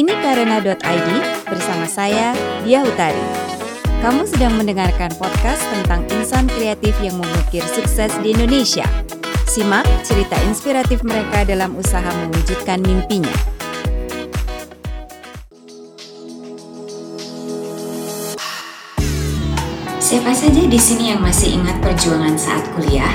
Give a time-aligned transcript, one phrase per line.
[0.00, 1.08] Ini karena.id
[1.44, 2.32] bersama saya,
[2.64, 3.20] Dia Utari.
[4.00, 8.88] Kamu sedang mendengarkan podcast tentang insan kreatif yang mengukir sukses di Indonesia.
[9.44, 13.36] Simak cerita inspiratif mereka dalam usaha mewujudkan mimpinya.
[20.00, 23.12] Siapa saja di sini yang masih ingat perjuangan saat kuliah?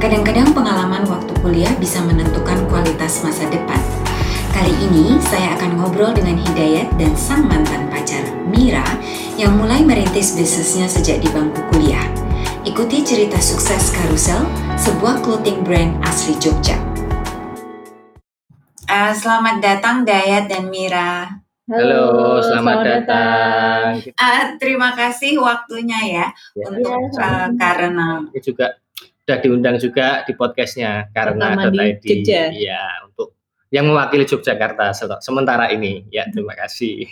[0.00, 4.07] Kadang-kadang pengalaman waktu kuliah bisa menentukan kualitas masa depan.
[4.58, 8.82] Kali ini saya akan ngobrol dengan Hidayat dan sang mantan pacar, Mira,
[9.38, 12.02] yang mulai merintis bisnisnya sejak di bangku kuliah.
[12.66, 14.42] Ikuti cerita sukses Carousel,
[14.74, 16.74] sebuah clothing brand asli Jogja.
[18.90, 21.38] Uh, selamat datang Dayat dan Mira.
[21.70, 23.86] Halo, selamat, selamat datang.
[24.18, 26.26] Uh, terima kasih waktunya ya,
[26.58, 28.74] ya untuk ya, uh, karena juga
[29.22, 31.54] sudah diundang juga di podcastnya karena
[32.02, 33.37] di Iya, untuk
[33.68, 36.08] yang mewakili Yogyakarta sementara ini.
[36.08, 37.08] Ya, terima kasih.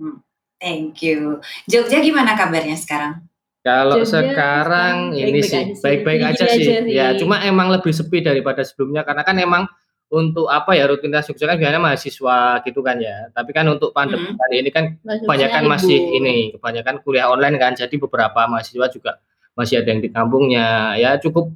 [0.00, 0.24] Hmm,
[0.56, 1.40] thank you.
[1.68, 3.28] Jogja gimana kabarnya sekarang?
[3.60, 6.64] Kalau Jogja, sekarang ini sih baik-baik aja, aja, sih.
[6.64, 6.94] aja sih.
[6.94, 9.64] Ya, cuma emang lebih sepi daripada sebelumnya karena kan emang
[10.08, 13.28] untuk apa ya rutinitas Jogja kan biasanya mahasiswa gitu kan ya.
[13.28, 14.38] Tapi kan untuk pandemi hmm.
[14.40, 17.76] kali ini kan kebanyakan masih ini, kebanyakan kuliah online kan.
[17.76, 19.20] Jadi beberapa mahasiswa juga
[19.52, 20.96] masih ada yang di kampungnya.
[20.96, 21.52] Ya cukup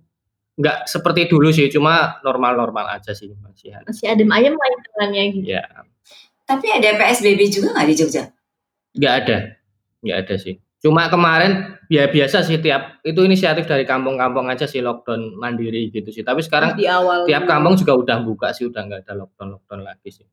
[0.56, 3.72] nggak seperti dulu sih, cuma normal-normal aja sih masih.
[3.88, 5.46] Masih adem ayem lah hitungannya gitu.
[5.48, 5.64] Ya.
[6.44, 8.24] Tapi ada PSBB juga nggak di Jogja?
[8.92, 9.36] Nggak ada,
[10.04, 10.54] nggak ada sih.
[10.82, 16.10] Cuma kemarin ya biasa sih tiap itu inisiatif dari kampung-kampung aja sih lockdown mandiri gitu
[16.10, 16.26] sih.
[16.26, 19.80] Tapi sekarang di awal tiap kampung juga udah buka sih, udah nggak ada lockdown lockdown
[19.86, 20.26] lagi sih.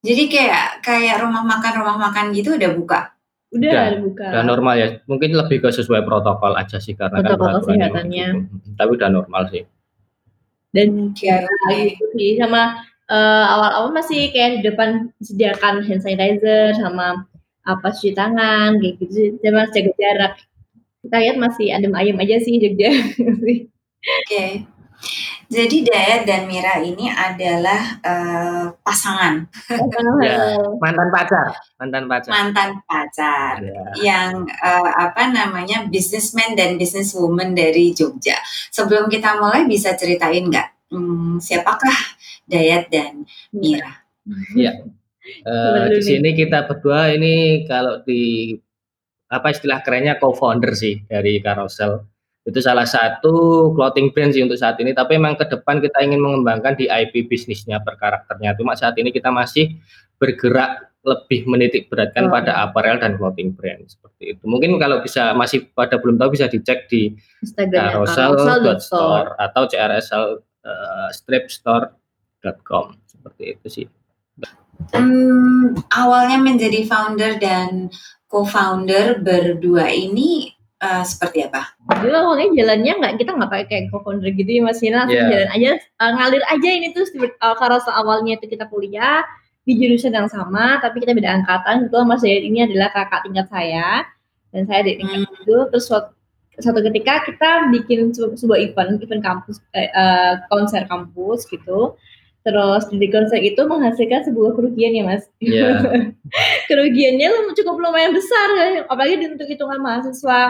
[0.00, 3.12] Jadi kayak kayak rumah makan rumah makan gitu udah buka.
[3.50, 4.26] Udah, udah buka.
[4.30, 4.88] Udah normal ya.
[5.10, 8.28] Mungkin lebih ke sesuai protokol aja sih karena kan protokol kan kesehatannya.
[8.46, 8.68] Gitu.
[8.78, 9.62] Tapi udah normal sih.
[10.70, 12.78] Dan ya gitu sih sama
[13.10, 17.26] uh, awal-awal masih kayak di depan sediakan hand sanitizer sama
[17.66, 20.34] apa cuci tangan kayak gitu cuma jaga jarak
[21.04, 23.68] kita lihat masih adem ayem aja sih Jogja oke
[24.24, 24.64] okay.
[25.50, 29.46] Jadi Dayat dan Mira ini adalah uh, pasangan.
[30.20, 31.48] Ya, mantan pacar
[31.80, 32.30] mantan pacar.
[32.30, 33.82] Mantan pacar ya.
[33.98, 38.36] yang uh, apa namanya businessman dan businesswoman dari Jogja.
[38.68, 41.98] Sebelum kita mulai bisa ceritain nggak hmm, siapakah
[42.44, 44.04] Dayat dan Mira?
[44.54, 44.76] Ya
[45.44, 48.56] Uh, di sini kita berdua ini kalau di
[49.30, 52.09] apa istilah kerennya co-founder sih dari Carousel.
[52.40, 56.24] Itu salah satu clothing brand sih untuk saat ini, tapi memang ke depan kita ingin
[56.24, 58.56] mengembangkan di IP bisnisnya per karakternya.
[58.56, 59.76] Cuma saat ini kita masih
[60.16, 62.32] bergerak lebih menitik beratkan oh.
[62.32, 64.44] pada apparel dan clothing brand seperti itu.
[64.44, 67.16] Mungkin kalau bisa masih pada belum tahu bisa dicek di
[67.56, 70.24] carousel.store atau crsl
[70.64, 73.86] uh, stripstore.com seperti itu sih.
[74.96, 77.92] Hmm, awalnya menjadi founder dan
[78.28, 81.76] co-founder berdua ini uh, seperti apa?
[82.00, 85.28] Jadi awalnya jalannya nggak kita nggak pakai kayak co-founder gitu ya Mas Nina, yeah.
[85.28, 85.70] jalan aja
[86.00, 89.22] uh, ngalir aja ini tuh uh, karena awalnya itu kita kuliah
[89.68, 93.46] di jurusan yang sama tapi kita beda angkatan itu Mas Dayat ini adalah kakak tingkat
[93.52, 94.08] saya
[94.50, 95.34] dan saya di tingkat hmm.
[95.44, 96.10] itu terus suatu,
[96.58, 101.94] satu ketika kita bikin sebuah event event kampus uh, konser kampus gitu
[102.40, 105.28] Terus di konser itu menghasilkan sebuah kerugian ya mas.
[105.44, 105.84] Yeah.
[106.72, 110.48] Kerugiannya cukup lumayan besar ya, apalagi untuk hitungan mahasiswa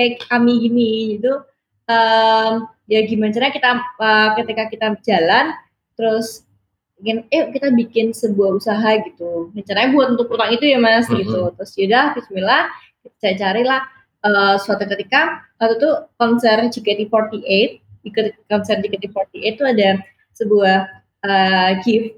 [0.00, 1.44] kayak kami gini gitu.
[1.84, 5.52] Um, ya gimana cara kita uh, ketika kita jalan
[5.98, 6.48] terus
[7.02, 9.52] ingin eh kita bikin sebuah usaha gitu.
[9.52, 11.20] Nah, caranya buat untuk utang itu ya mas mm -hmm.
[11.20, 11.40] gitu.
[11.60, 12.62] Terus yaudah Bismillah
[13.20, 13.80] saya carilah
[14.24, 17.48] uh, suatu ketika waktu itu konser JKT48
[18.08, 20.00] ikut konser JKT48 itu ada
[20.36, 20.78] sebuah
[21.24, 22.16] uh, gift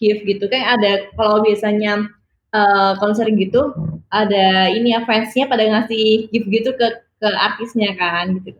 [0.00, 2.08] gift gitu kan ada kalau biasanya
[2.54, 3.74] uh, konser gitu
[4.10, 6.86] ada ini ya fansnya pada ngasih gift gitu ke
[7.20, 8.58] ke artisnya kan gitu.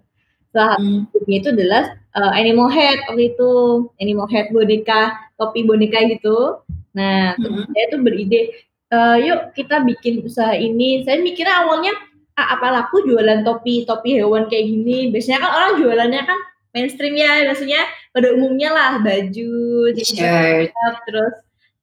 [0.53, 1.09] Salah hmm.
[1.31, 3.53] itu adalah uh, animal head waktu itu.
[3.99, 6.61] Animal head boneka topi boneka gitu.
[6.93, 7.71] Nah hmm.
[7.73, 8.53] saya tuh beride
[8.93, 11.07] uh, yuk kita bikin usaha ini.
[11.07, 11.95] Saya mikirnya awalnya
[12.37, 15.09] ah, apa laku jualan topi topi hewan kayak gini?
[15.09, 16.39] Biasanya kan orang jualannya kan
[16.71, 17.83] mainstream ya maksudnya
[18.15, 20.71] pada umumnya lah baju t-shirt
[21.07, 21.35] terus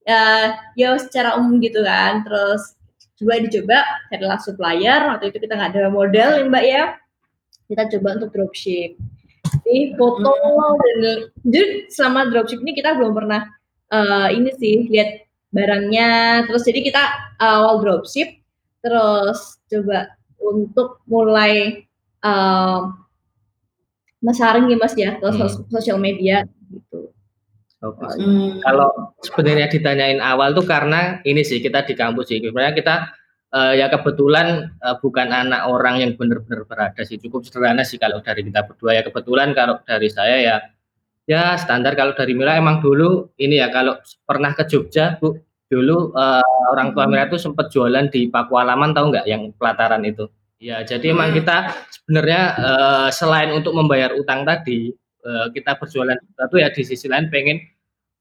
[0.08, 0.46] uh,
[0.78, 2.22] ya secara umum gitu kan.
[2.22, 2.77] Terus
[3.18, 3.78] coba dicoba
[4.08, 6.84] carilah supplier waktu itu kita nggak ada model ya mbak ya
[7.66, 8.94] kita coba untuk dropship
[9.66, 10.74] jadi foto hmm.
[10.78, 10.98] dan
[11.42, 13.42] jadi selama dropship ini kita belum pernah
[13.90, 17.02] uh, ini sih lihat barangnya terus jadi kita
[17.42, 18.38] awal dropship
[18.84, 21.84] terus coba untuk mulai
[22.22, 22.94] uh,
[24.18, 25.70] Mas Haring ya Mas ya ke hmm.
[25.70, 26.46] sosial media
[27.78, 28.18] Okay.
[28.18, 28.58] Hmm.
[28.58, 32.42] Kalau sebenarnya ditanyain awal tuh karena ini sih kita di kampus sih.
[32.42, 32.94] Sebenarnya kita
[33.54, 37.22] uh, ya kebetulan uh, bukan anak orang yang benar-benar berada sih.
[37.22, 40.56] Cukup sederhana sih kalau dari kita berdua ya kebetulan kalau dari saya ya
[41.30, 43.94] ya standar kalau dari Mila emang dulu ini ya kalau
[44.26, 45.38] pernah ke Jogja Bu
[45.70, 46.42] dulu uh,
[46.74, 50.26] orang tua Mila tuh sempat jualan di Pakualaman tahu nggak yang pelataran itu.
[50.58, 51.36] Ya jadi emang hmm.
[51.38, 51.56] kita
[51.94, 54.90] sebenarnya uh, selain untuk membayar utang tadi
[55.24, 57.58] uh, kita berjualan sesuatu ya di sisi lain pengen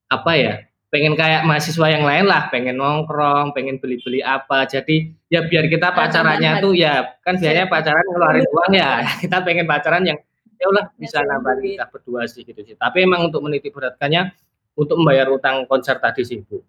[0.08, 0.54] apa ya
[0.88, 4.64] pengen kayak mahasiswa yang lain lah pengen nongkrong pengen beli-beli apa.
[4.64, 8.92] Jadi ya biar kita pacarannya tuh ya kan biasanya pacaran ngeluarin uang ya.
[9.24, 10.20] Kita pengen pacaran yang
[10.58, 12.74] ya udah bisa nambah kita berdua sih gitu sih.
[12.80, 14.32] Tapi emang untuk menitik beratkannya
[14.80, 16.64] untuk membayar utang konser tadi sih bu.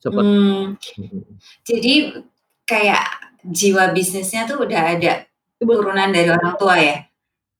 [0.00, 0.64] Seperti hmm,
[1.64, 1.94] jadi
[2.64, 3.04] kayak
[3.44, 5.28] jiwa bisnisnya tuh udah ada
[5.60, 7.08] turunan dari orang tua ya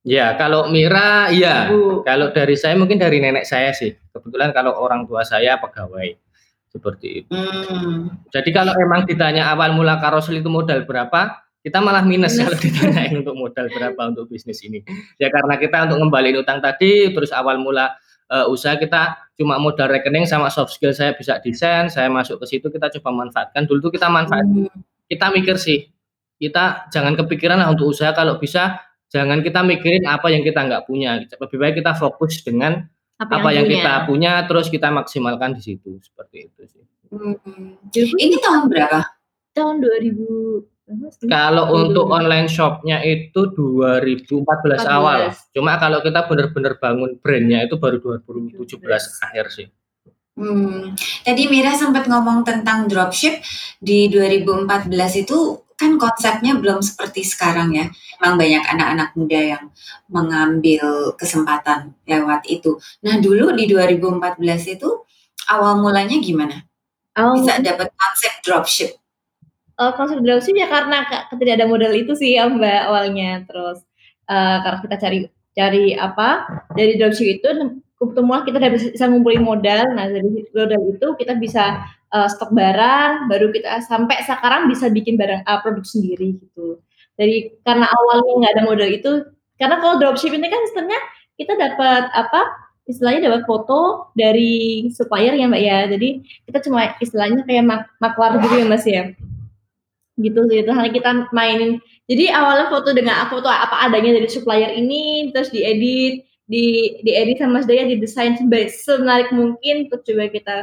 [0.04, 1.72] Ya, kalau Mira, iya.
[2.04, 3.96] Kalau dari saya mungkin dari nenek saya sih.
[4.12, 6.12] Kebetulan kalau orang tua saya pegawai
[6.68, 7.32] seperti itu.
[7.32, 8.12] Hmm.
[8.28, 12.44] Jadi kalau emang ditanya awal mula karosel itu modal berapa, kita malah minus, minus.
[12.44, 14.84] kalau ditanyain untuk modal berapa untuk bisnis ini.
[15.16, 17.96] Ya karena kita untuk ngembaliin utang tadi, terus awal mula
[18.28, 22.58] uh, usaha kita cuma modal rekening sama soft skill saya bisa desain, saya masuk ke
[22.58, 23.64] situ kita coba manfaatkan.
[23.64, 25.08] Dulu tuh kita manfaatkan, hmm.
[25.08, 25.88] kita mikir sih,
[26.36, 28.82] kita jangan kepikiran lah untuk usaha kalau bisa
[29.14, 32.82] jangan kita mikirin apa yang kita nggak punya lebih baik kita fokus dengan
[33.14, 36.84] apa, apa yang, yang kita punya terus kita maksimalkan di situ seperti itu sih
[37.14, 38.19] hmm.
[38.19, 39.06] ini tahun berapa
[39.55, 40.75] tahun 2000
[41.32, 44.84] kalau untuk online shopnya itu 2014 14.
[44.84, 45.32] awal.
[45.56, 48.84] Cuma kalau kita benar-benar bangun brandnya itu baru 2017
[49.25, 49.66] akhir sih.
[50.37, 50.93] Hmm.
[51.25, 53.40] Tadi Mira sempat ngomong tentang dropship
[53.81, 57.87] di 2014 itu kan konsepnya belum seperti sekarang ya.
[58.23, 59.65] Memang banyak anak-anak muda yang
[60.06, 62.79] mengambil kesempatan lewat itu.
[63.03, 64.91] Nah, dulu di 2014 itu
[65.50, 66.65] awal mulanya gimana?
[67.15, 67.38] Oh.
[67.38, 68.91] Bisa dapat konsep dropship?
[69.75, 71.03] Uh, konsep dropship ya karena
[71.35, 73.43] tidak ada modal itu sih ya Mbak awalnya.
[73.47, 73.82] Terus
[74.31, 75.19] uh, karena kita cari
[75.55, 76.29] cari apa
[76.75, 77.49] dari dropship itu
[78.04, 79.84] kebetulan kita udah bisa ngumpulin modal.
[79.96, 81.80] Nah dari modal itu kita bisa
[82.12, 86.84] uh, stok barang, baru kita sampai sekarang bisa bikin barang uh, produk sendiri gitu.
[87.16, 89.10] Dari karena awalnya nggak ada modal itu,
[89.56, 91.00] karena kalau dropship ini kan sistemnya
[91.40, 92.42] kita dapat apa?
[92.84, 95.78] Istilahnya dapat foto dari supplier ya mbak ya.
[95.88, 99.14] Jadi kita cuma istilahnya kayak mak maklar gitu ya mas ya.
[100.20, 100.68] Gitu gitu.
[100.68, 101.80] Hanya kita mainin.
[102.04, 107.61] Jadi awalnya foto dengan foto apa adanya dari supplier ini, terus diedit, di diedit sama
[107.61, 110.56] Mas Daya, didesain semenarik mungkin, terus coba kita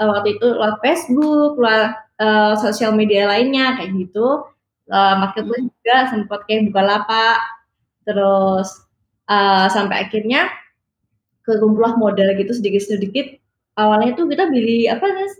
[0.00, 4.48] uh, waktu itu lewat Facebook, lewat uh, sosial media lainnya kayak gitu.
[4.86, 5.72] Uh, marketplace hmm.
[5.82, 7.38] juga sempat kayak buka lapak,
[8.06, 8.68] terus
[9.26, 10.46] uh, sampai akhirnya
[11.42, 13.38] kekumpulah modal gitu sedikit-sedikit.
[13.76, 15.34] Awalnya tuh kita beli apa mas?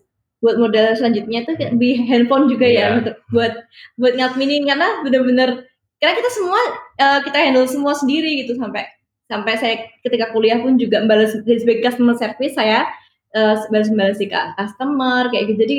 [0.45, 2.75] Buat modal selanjutnya tuh beli handphone juga yeah.
[2.75, 2.97] ya iya.
[3.01, 3.53] untuk buat
[3.97, 5.51] buat ngadminin karena bener-bener
[5.97, 6.61] karena kita semua
[7.01, 8.85] uh, kita handle semua sendiri gitu sampai
[9.27, 9.75] sampai saya
[10.07, 12.87] ketika kuliah pun juga balas sebagai customer service saya
[13.35, 15.59] uh, balas-balas ke customer kayak gitu.
[15.67, 15.77] Jadi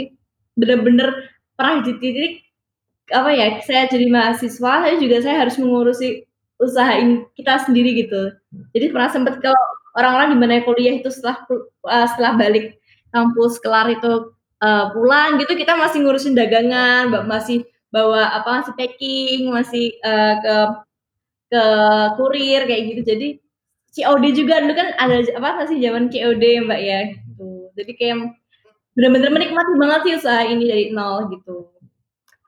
[0.58, 1.10] bener-bener
[1.56, 2.32] pernah di titik
[3.08, 6.28] apa ya saya jadi mahasiswa saya juga saya harus mengurusi
[6.60, 7.00] usaha
[7.38, 8.36] kita sendiri gitu.
[8.76, 9.64] Jadi pernah sempat kalau
[9.96, 11.46] orang-orang di mana kuliah itu setelah
[11.88, 12.78] uh, setelah balik
[13.16, 17.64] kampus kelar itu uh, pulang gitu kita masih ngurusin dagangan, masih
[17.94, 20.56] bawa apa masih packing, masih uh, ke
[21.48, 21.64] ke
[22.20, 23.02] kurir kayak gitu.
[23.08, 23.28] Jadi
[23.98, 27.02] COD juga dulu kan ada apa sih zaman COD ya Mbak ya
[27.78, 28.18] jadi kayak
[28.98, 31.70] benar-benar menikmati banget sih usaha ini dari nol gitu.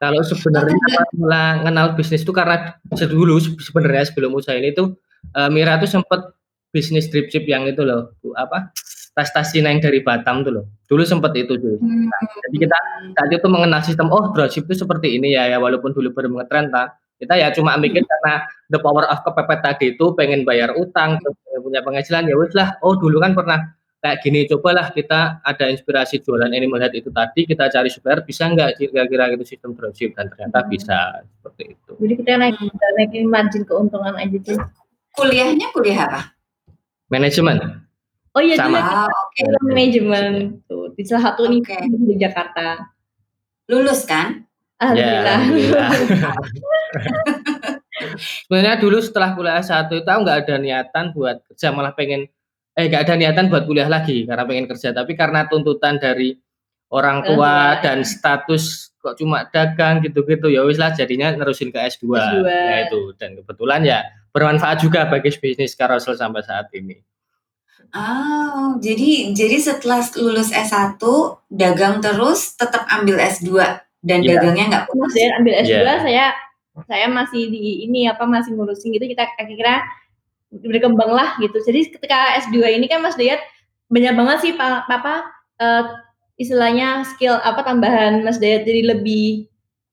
[0.01, 0.79] Kalau sebenarnya
[1.13, 4.97] mulai kenal bisnis itu karena dulu sebenarnya sebelum usaha ini tuh
[5.37, 6.33] uh, Mira tuh sempat
[6.73, 8.71] bisnis dropship yang itu loh, apa
[9.13, 10.65] tas-tas Cina yang dari Batam tuh loh.
[10.87, 11.75] Dulu sempat itu tuh.
[11.77, 12.07] Hmm.
[12.07, 12.77] Nah, jadi kita
[13.19, 16.71] saat itu mengenal sistem oh dropship itu seperti ini ya ya walaupun dulu baru mengetren
[16.71, 21.19] tak kita ya cuma mikir karena the power of kepepet tadi itu pengen bayar utang
[21.59, 22.79] punya penghasilan ya wis lah.
[22.79, 27.43] Oh dulu kan pernah kayak gini cobalah kita ada inspirasi jualan animal head itu tadi
[27.43, 30.15] kita cari supplier bisa nggak kira-kira itu sistem dropship?
[30.15, 30.69] Dan ternyata hmm.
[30.71, 30.97] bisa
[31.27, 31.91] seperti itu.
[31.99, 32.55] Jadi kita naik
[32.95, 34.59] naikin margin keuntungan aja tuh
[35.19, 36.21] kuliahnya kuliah apa?
[37.11, 37.83] Manajemen
[38.39, 38.79] oh iya sama.
[38.79, 39.51] ah, okay.
[39.65, 40.25] manajemen
[40.69, 41.83] tuh di salah satu okay.
[41.89, 42.87] di Jakarta.
[43.69, 44.48] Lulus kan
[44.79, 45.87] alhamdulillah, ya,
[48.47, 52.31] sebenarnya dulu setelah kuliah satu itu aku nggak ada niatan buat kerja malah pengen
[52.79, 54.95] eh gak ada niatan buat kuliah lagi karena pengen kerja.
[54.95, 56.39] Tapi karena tuntutan dari
[56.95, 61.79] orang tua uh, dan status kok cuma dagang gitu-gitu ya wis lah jadinya nerusin ke
[61.79, 62.47] S2, S2.
[62.47, 63.11] Ya itu.
[63.19, 66.95] Dan kebetulan ya bermanfaat juga bagi bisnis Carousel sampai saat ini.
[67.89, 71.01] Oh, jadi jadi setelah lulus S1
[71.49, 73.49] dagang terus tetap ambil S2
[74.03, 74.39] dan yeah.
[74.39, 75.11] dagangnya nggak putus.
[75.15, 75.99] Mas ambil S2 yeah.
[75.99, 76.25] saya
[76.87, 79.83] saya masih di ini apa masih ngurusin gitu kita akhirnya
[80.49, 81.59] berkembang lah gitu.
[81.61, 83.43] Jadi ketika S2 ini kan Mas Dayat
[83.91, 85.27] banyak banget sih Papa
[85.59, 85.85] uh,
[86.39, 89.49] istilahnya skill apa tambahan Mas Dayat jadi lebih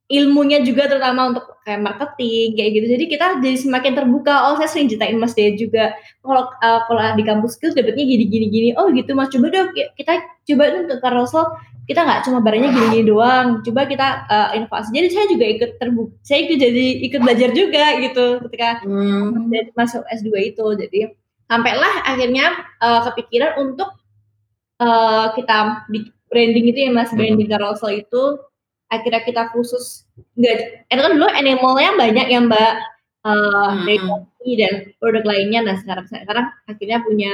[0.06, 2.86] ilmunya juga terutama untuk kayak marketing kayak gitu.
[2.94, 4.34] Jadi kita jadi semakin terbuka.
[4.46, 5.98] Oh, saya sering ceritain Mas Dea juga.
[6.22, 8.68] Kalau uh, kalau di kampus skills dapetnya gini gini gini.
[8.78, 9.34] Oh, gitu Mas.
[9.34, 11.44] Coba dong kita coba untuk carousel
[11.86, 13.62] kita nggak cuma barangnya gini-gini doang.
[13.62, 14.90] Coba kita uh, inovasi.
[14.90, 16.12] Jadi saya juga ikut terbuka.
[16.26, 19.72] Saya ikut jadi ikut belajar juga gitu ketika hmm.
[19.78, 20.66] masuk S2 itu.
[20.74, 20.98] Jadi
[21.46, 22.46] sampailah akhirnya
[22.82, 23.94] uh, kepikiran untuk
[24.82, 27.18] uh, kita di branding itu ya Mas hmm.
[27.22, 28.22] branding carousel itu
[28.90, 30.06] akhirnya kita khusus
[30.38, 32.72] nggak itu kan dulu animalnya banyak ya mbak
[33.26, 34.54] uh, hmm.
[34.54, 37.32] dan produk lainnya nah sekarang sekarang akhirnya punya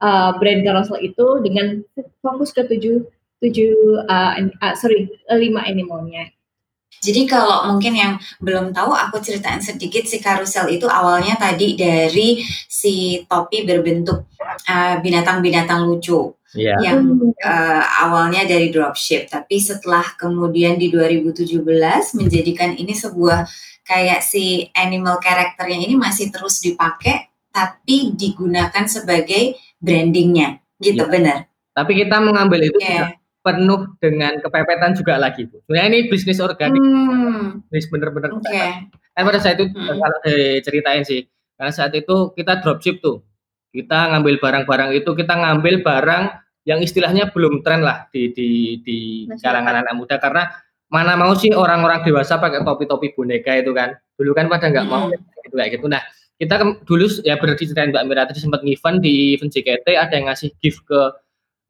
[0.00, 1.84] uh, brand carousel itu dengan
[2.24, 3.04] fokus ke tujuh
[3.42, 6.32] tujuh uh, uh, sorry lima animalnya
[7.06, 12.40] jadi kalau mungkin yang belum tahu, aku ceritain sedikit si karusel itu awalnya tadi dari
[12.66, 14.26] si topi berbentuk
[15.04, 16.80] binatang-binatang uh, lucu yeah.
[16.80, 17.04] yang
[17.44, 21.60] uh, awalnya dari dropship, tapi setelah kemudian di 2017
[22.16, 23.44] menjadikan ini sebuah
[23.86, 31.12] kayak si animal character yang ini masih terus dipakai, tapi digunakan sebagai brandingnya, gitu yeah.
[31.12, 31.38] benar.
[31.76, 33.12] Tapi kita mengambil itu yeah.
[33.46, 35.62] Penuh dengan kepepetan juga lagi, bu.
[35.70, 37.70] Sebenarnya ini bisnis organik, hmm.
[37.70, 38.34] bisnis bener-bener.
[38.34, 38.50] Oke.
[38.50, 38.90] Okay.
[39.14, 39.96] Pada saat itu hmm.
[40.02, 43.22] kalau diceritain sih, karena saat itu kita dropship tuh,
[43.70, 46.24] kita ngambil barang-barang itu, kita ngambil barang
[46.66, 48.98] yang istilahnya belum tren lah di di di
[49.38, 50.50] kalangan anak muda karena
[50.90, 55.06] mana mau sih orang-orang dewasa pakai topi-topi boneka itu kan dulu kan pada nggak mau
[55.10, 56.02] gitu kayak gitu nah
[56.36, 60.26] kita dulu ya berarti ceritain Mbak Mira tadi sempat event di event JKT ada yang
[60.28, 61.00] ngasih gift ke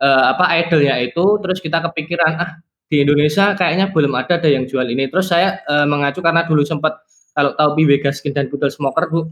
[0.03, 2.50] uh, apa idolnya itu terus kita kepikiran ah
[2.87, 6.62] di Indonesia kayaknya belum ada ada yang jual ini terus saya uh, mengacu karena dulu
[6.62, 7.03] sempat
[7.37, 9.29] kalau tahu Piwe Gaskin dan Pudel Smoker Bu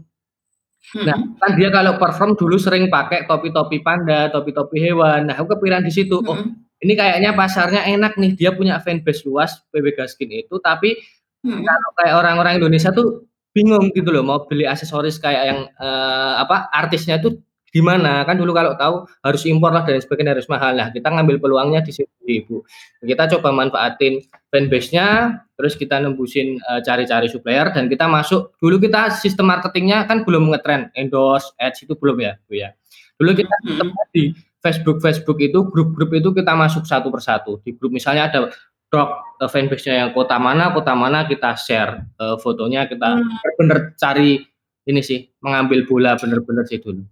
[0.93, 1.41] Nah, hmm.
[1.41, 5.25] kan dia kalau perform dulu sering pakai topi-topi panda, topi-topi hewan.
[5.25, 6.37] Nah, aku kepikiran di situ, oh
[6.77, 10.93] ini kayaknya pasarnya enak nih, dia punya fanbase luas PW Gaskin itu, tapi
[11.41, 11.65] hmm.
[11.65, 16.67] kalau kayak orang-orang Indonesia tuh bingung gitu loh mau beli aksesoris kayak yang uh, apa
[16.75, 17.39] artisnya tuh
[17.75, 20.79] di mana kan dulu kalau tahu harus impor lah dan sebagainya harus mahal.
[20.79, 22.63] Lah kita ngambil peluangnya di situ ibu.
[23.03, 28.55] Kita coba manfaatin fanbase-nya terus kita nembusin eh, cari-cari supplier dan kita masuk.
[28.63, 30.87] Dulu kita sistem marketingnya kan belum ngetren.
[30.95, 32.71] Endorse ads itu belum ya bu ya?
[33.19, 33.91] Dulu kita mm -hmm.
[34.15, 34.31] di
[34.63, 37.59] Facebook Facebook itu grup-grup itu kita masuk satu persatu.
[37.59, 38.39] Di grup misalnya ada
[38.87, 43.59] drop uh, fanbase-nya yang kota mana kota mana kita share uh, fotonya kita hmm.
[43.59, 44.39] bener cari
[44.85, 47.03] ini sih mengambil bola bener-bener sih dulu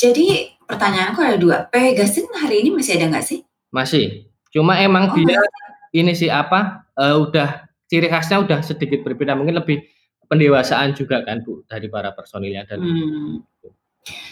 [0.00, 1.56] jadi pertanyaanku ada dua.
[1.68, 3.44] Pegasin hari ini masih ada nggak sih?
[3.68, 4.32] Masih.
[4.48, 6.00] Cuma emang oh, dia masih.
[6.00, 6.88] ini sih apa?
[6.96, 9.36] Uh, udah ciri khasnya udah sedikit berbeda.
[9.36, 9.84] Mungkin lebih
[10.24, 12.80] pendewasaan juga kan bu dari para personilnya dan.
[12.80, 13.44] Hmm.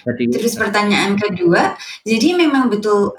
[0.08, 3.12] Jadi, Terus pertanyaan kedua, jadi memang betul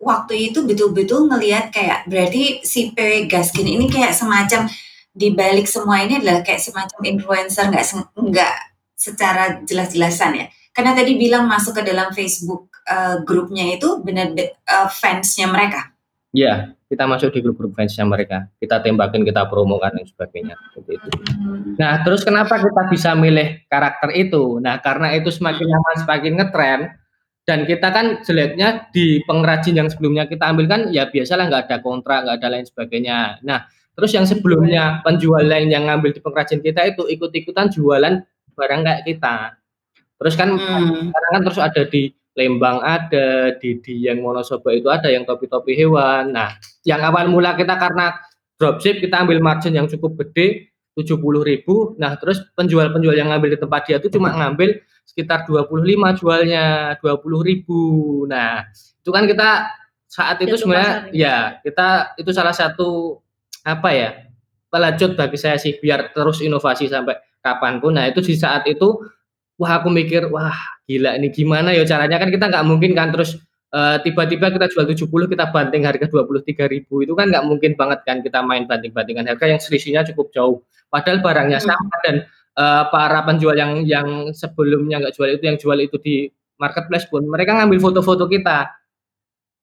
[0.00, 4.64] waktu itu betul-betul ngelihat kayak berarti si PW Gaskin ini kayak semacam
[5.12, 7.84] di balik semua ini adalah kayak semacam influencer nggak
[8.16, 8.56] nggak
[8.96, 14.30] secara jelas-jelasan ya karena tadi bilang masuk ke dalam Facebook uh, grupnya itu benar
[14.66, 15.90] uh, fansnya mereka.
[16.30, 18.46] Iya, kita masuk di grup-grup fansnya mereka.
[18.62, 20.54] Kita tembakin, kita promokan dan sebagainya.
[20.70, 21.08] Seperti itu.
[21.26, 21.74] Hmm.
[21.74, 24.62] Nah, terus kenapa kita bisa milih karakter itu?
[24.62, 26.80] Nah, karena itu semakin lama semakin ngetren
[27.50, 31.78] dan kita kan jeleknya di pengrajin yang sebelumnya kita ambil kan ya biasalah nggak ada
[31.82, 33.42] kontrak, nggak ada lain sebagainya.
[33.42, 33.66] Nah,
[33.98, 38.22] terus yang sebelumnya penjual lain yang ngambil di pengrajin kita itu ikut-ikutan jualan
[38.54, 39.59] barang kayak kita.
[40.20, 41.10] Terus kan hmm.
[41.10, 46.30] sekarang kan terus ada di Lembang ada, di Dieng Wonosobo itu ada yang topi-topi hewan.
[46.30, 46.54] Nah,
[46.86, 48.14] yang awal mula kita karena
[48.54, 51.98] dropship kita ambil margin yang cukup gede tujuh puluh ribu.
[51.98, 57.18] Nah, terus penjual-penjual yang ngambil di tempat dia itu cuma ngambil sekitar 25 jualnya dua
[57.18, 57.82] puluh ribu.
[58.30, 59.74] Nah, itu kan kita
[60.06, 63.18] saat itu sebenarnya ya kita itu salah satu
[63.66, 64.10] apa ya
[64.70, 67.98] pelajut bagi saya sih biar terus inovasi sampai kapan pun.
[67.98, 69.02] Nah, itu di saat itu
[69.60, 70.56] wah aku mikir wah
[70.88, 73.36] gila ini gimana ya caranya kan kita nggak mungkin kan terus
[73.76, 78.00] uh, tiba-tiba kita jual 70 kita banting harga 23 ribu itu kan nggak mungkin banget
[78.08, 80.56] kan kita main banting-bantingan harga yang selisihnya cukup jauh
[80.88, 81.68] padahal barangnya hmm.
[81.68, 82.16] sama dan
[82.56, 86.16] uh, para penjual yang yang sebelumnya nggak jual itu yang jual itu di
[86.56, 88.72] marketplace pun mereka ngambil foto-foto kita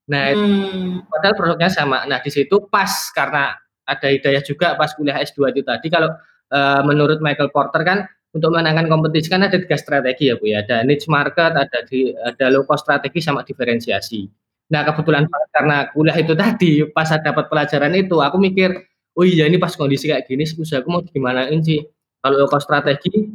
[0.07, 1.09] nah hmm.
[1.09, 5.61] padahal produknya sama nah di situ pas karena ada hidayah juga pas kuliah S2 itu
[5.67, 6.15] tadi kalau
[6.53, 10.63] uh, menurut Michael Porter kan untuk menangkan kompetisi kan ada tiga strategi ya Bu ya,
[10.65, 14.27] ada niche market, ada di ada low cost strategi sama diferensiasi.
[14.73, 15.23] Nah kebetulan
[15.55, 18.75] karena kuliah itu tadi, pas saya dapat pelajaran itu, aku mikir,
[19.15, 21.79] "Oh iya ini pas kondisi kayak gini usahaku mau gimanain sih?"
[22.23, 23.31] Kalau low cost strategi,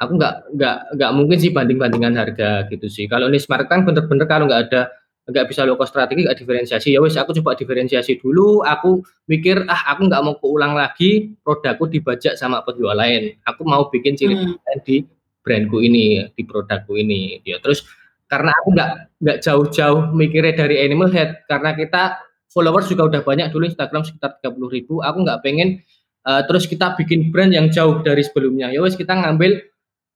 [0.00, 3.06] aku nggak nggak nggak mungkin sih banding-bandingan harga gitu sih.
[3.10, 4.82] Kalau niche market kan bener-bener kalau nggak ada
[5.26, 9.66] nggak bisa low cost strategi, nggak diferensiasi, ya wis aku coba diferensiasi dulu, aku mikir,
[9.66, 14.34] "Ah aku nggak mau keulang lagi produkku dibajak sama penjual lain, aku mau bikin ciri
[14.38, 14.82] Mmm.
[14.86, 15.02] di
[15.42, 17.82] brand-ku ini, di produkku ini." Ya terus
[18.30, 18.90] karena aku nggak
[19.22, 22.02] nggak jauh-jauh mikirnya dari animal health, karena kita
[22.50, 25.82] followers juga udah banyak dulu Instagram sekitar 30.000, aku nggak pengen,
[26.26, 29.58] eee, terus kita bikin brand yang jauh dari sebelumnya, ya wis kita ngambil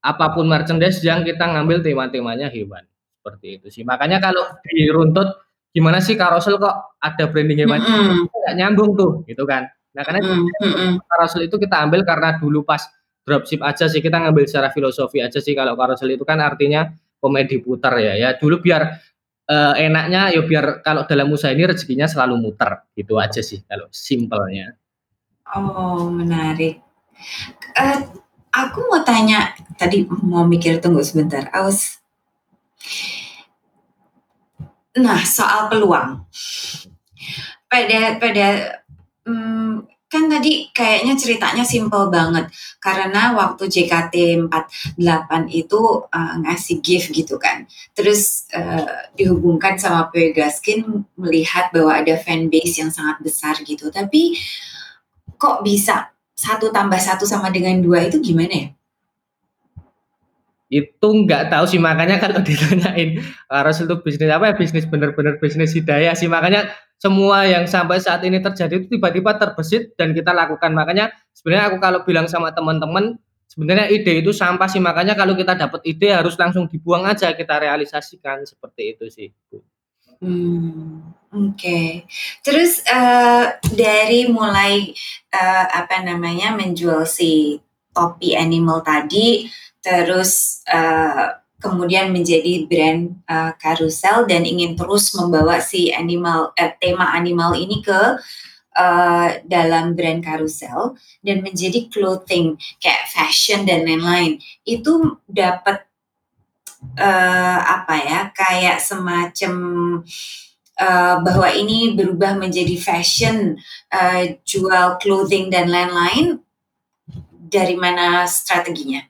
[0.02, 2.82] apa pun merchandise yang kita ngambil tema-temanya hewan,
[3.20, 3.82] seperti itu sih.
[3.84, 5.28] Makanya kalau diruntut,
[5.76, 8.32] gimana sih Carousel kok ada branding hewan, Mhm.
[8.32, 9.68] nggak nyambung tuh, gitu kan.
[9.92, 11.04] Nah karena mhm.
[11.04, 12.80] Carousel itu kita ambil karena dulu pas
[13.28, 16.88] dropship aja sih, kita ngambil secara filosofi aja sih, kalau Carousel itu kan artinya
[17.20, 18.96] komedi puter ya, ya dulu biar,
[19.44, 23.84] eee, enaknya ya biar kalau dalam usaha ini rezekinya selalu muter, gitu aja sih kalau
[23.92, 24.72] simpelnya.
[25.52, 26.80] Oh menarik.
[27.76, 27.98] Eee,
[28.56, 31.99] aku mau tanya, tadi mau mikir tunggu sebentar, aus.
[34.98, 36.26] Nah soal peluang.
[37.70, 38.46] Pada pada,
[39.26, 42.50] mmm, kan tadi kayaknya ceritanya simpel banget,
[42.82, 47.62] karena waktu JKT48 itu, eee, ngasih gift gitu kan,
[47.94, 54.34] terus, eee, dihubungkan sama Pegaskin melihat bahwa ada fanbase yang sangat besar gitu, tapi
[55.38, 58.68] kok bisa 1 tambah 1 sama dengan 2 itu gimana ya?
[60.70, 63.18] Itu nggak tahu sih, makanya kalau ditanyain
[63.50, 68.22] Carousel itu bisnis apa ya, bisnis bener-bener bisnis hidayah sih, makanya semua yang sampai saat
[68.22, 70.70] ini terjadi itu tiba-tiba terbesit dan kita lakukan.
[70.70, 73.18] Makanya sebenarnya aku kalau bilang sama teman-teman,
[73.50, 77.58] sebenarnya ide itu sampah sih, makanya kalau kita dapat ide harus langsung dibuang aja, kita
[77.58, 79.28] realisasikan, seperti itu sih.
[80.20, 81.00] Mmm,
[81.32, 81.80] oke.
[82.44, 84.92] Terus, eee, dari mulai,
[85.32, 87.56] eee, apa namanya, menjual si
[87.96, 89.48] topi animal tadi,
[89.84, 91.26] terus, eee,
[91.60, 97.80] kemudian menjadi brand, eee, Carousel dan ingin terus membawa si animal eh, tema animal ini
[97.84, 98.00] ke,
[98.76, 104.38] eee, dalam brand Carousel dan menjadi clothing kayak fashion dan lain-lain,
[104.68, 105.86] itu dapat,
[106.98, 109.54] eee, apa ya, kayak semacam,
[110.80, 113.36] eee, bahwa ini berubah menjadi fashion,
[113.92, 116.40] eee, jual clothing dan lain-lain,
[117.50, 119.02] dari mana strateginya?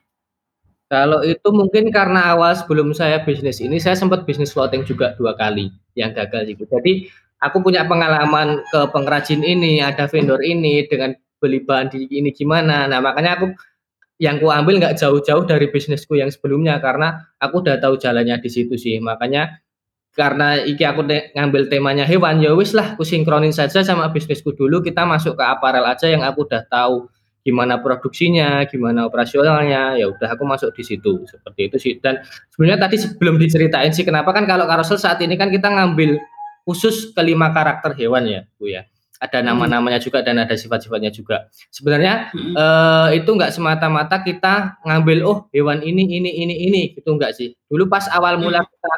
[0.91, 5.39] Kalau itu mungkin karena awal sebelum saya bisnis ini, saya sempat bisnis clothing juga 2
[5.39, 6.67] kali, yang gagal itu.
[6.67, 7.07] Jadi,
[7.39, 12.85] aku punya pengalaman ke pengrajin ini, ada vendor ini, dengan beli bahan di ini gimana.
[12.85, 13.55] Nah makanya aku
[14.21, 18.75] yang kuambil nggak jauh-jauh dari bisnisku yang sebelumnya, karena aku udah tahu jalannya di situ
[18.75, 18.99] sih.
[18.99, 19.63] Makanya,
[20.11, 24.83] karena iki aku te ngambil temanya hewan, ya wis lah kusinkronin saja sama bisnisku dulu,
[24.83, 27.07] kita masuk ke aparel aja yang aku udah tahu
[27.41, 31.93] gimana produksinya, gimana operasionalnya, ya udah aku masuk di situ, seperti itu sih.
[31.97, 32.21] Dan
[32.53, 36.21] sebenarnya tadi sebelum diceritain sih, kenapa kan kalau Carousel saat ini kan kita ngambil
[36.67, 38.85] khusus ke 5 karakter hewan ya, Bu, ya.
[39.21, 39.53] Ada Mmm.
[39.53, 41.45] nama-namanya juga dan ada sifat-sifatnya juga.
[41.69, 42.53] Sebenarnya, Mhm.
[42.57, 47.53] eee, itu nggak semata-mata kita ngambil, "Oh hewan ini ini ini ini," gitu nggak sih.
[47.69, 48.69] Dulu pas awal mula Mmm.
[48.69, 48.93] kita,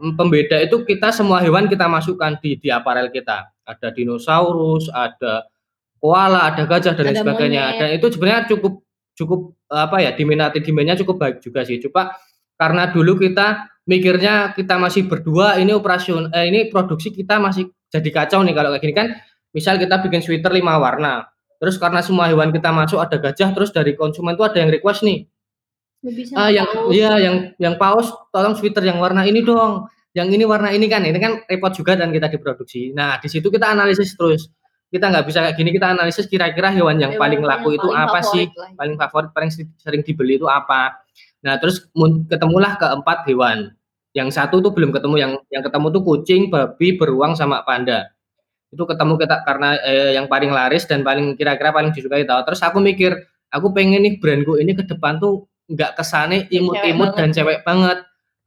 [0.00, 3.52] mmm, pembeda itu kita semua hewan kita masukkan di di aparel kita.
[3.68, 5.44] Ada dinosaurus, ada
[6.00, 7.78] koala, ada gajah dan Ada sebagainya, monyet.
[7.80, 8.72] dan itu sebenarnya cukup
[9.14, 11.76] cukup, apa ya, diminati, demand-nya cukup baik juga sih.
[11.76, 12.16] Cuma
[12.56, 18.08] karena dulu kita mikirnya kita masih berdua, ini operasion eh, ini produksi kita masih jadi
[18.10, 19.08] kacau nih kalau kayak gini kan,
[19.52, 21.26] misal kita bikin sweater 5 warna,
[21.60, 25.04] terus karena semua hewan kita masuk, ada gajah, terus dari konsumen tuh ada yang request
[25.04, 25.26] nih,
[26.32, 26.90] Ah, sama yang paus.
[26.96, 29.84] iya, yang yang paus tolong sweater yang warna ini dong,
[30.16, 32.96] yang ini warna ini kan, ini kan repot juga dan kita diproduksi.
[32.96, 34.48] Nah, di situ kita analisis terus,
[34.90, 37.88] kita nggak bisa kayak gini, kita analisis kira-kira hewan yang Hewan paling yang laku itu
[37.88, 38.70] paling apa sih, lah.
[38.76, 40.98] paling favorit, paling se sering dibeli itu apa.
[41.46, 41.86] Nah, terus
[42.28, 43.72] ketemulah ke-4 hewan,
[44.12, 48.10] yang 1 tuh belum ketemu, yang yang ketemu tuh kucing, babi, beruang, sama panda.
[48.74, 52.42] Itu ketemu kita karena, eee, yang paling laris dan paling kira-kira paling disukai toh.
[52.46, 53.14] Terus aku mikir,
[53.54, 57.98] aku pengen nih brand-ku ini ke depan tuh nggak Yang cewek imut-imut dan cewek banget.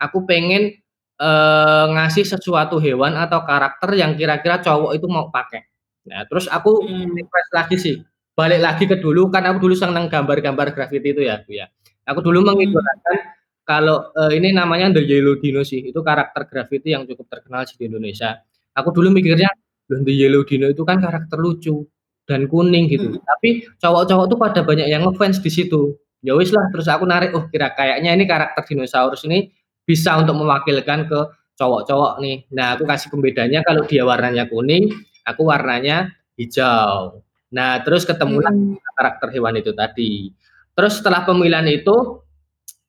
[0.01, 0.75] Aku pengen,
[1.19, 5.65] eee, ngasih sesuatu hewan atau karakter yang kira-kira cowok itu mau pakai.
[6.10, 7.16] Nah, terus aku Mmm.
[7.16, 7.96] request lagi sih,
[8.36, 11.72] balik lagi ke dulu, kan aku dulu seneng gambar-gambar grafiti itu ya, Bu, ya.
[12.12, 12.48] Aku dulu Mmm.
[12.52, 13.16] mengidolakan
[13.63, 17.80] kalau, eee, ini namanya The Yellow Dino sih, itu karakter grafiti yang cukup terkenal sih
[17.80, 18.44] di Indonesia.
[18.76, 19.48] Aku dulu mikirnya,
[19.88, 21.88] "Loh The Yellow Dino itu kan karakter lucu
[22.28, 23.24] dan kuning," gitu, Mhm.
[23.24, 25.96] tapi cowok-cowok tuh pada banyak yang nge-fans di situ.
[26.24, 29.52] Ya wis lah, terus aku narik, oh kira kayaknya ini karakter dinosaurus ini
[29.88, 31.20] bisa untuk mewakilkan ke
[31.60, 32.48] cowok-cowok nih.
[32.56, 34.88] Nah, aku kasih pembedanya kalau dia warnanya kuning,
[35.26, 37.24] aku warnanya hijau.
[37.54, 38.80] Nah, terus ketemu hmm.
[38.96, 40.32] karakter hewan itu tadi.
[40.74, 42.22] Terus setelah pemilihan itu,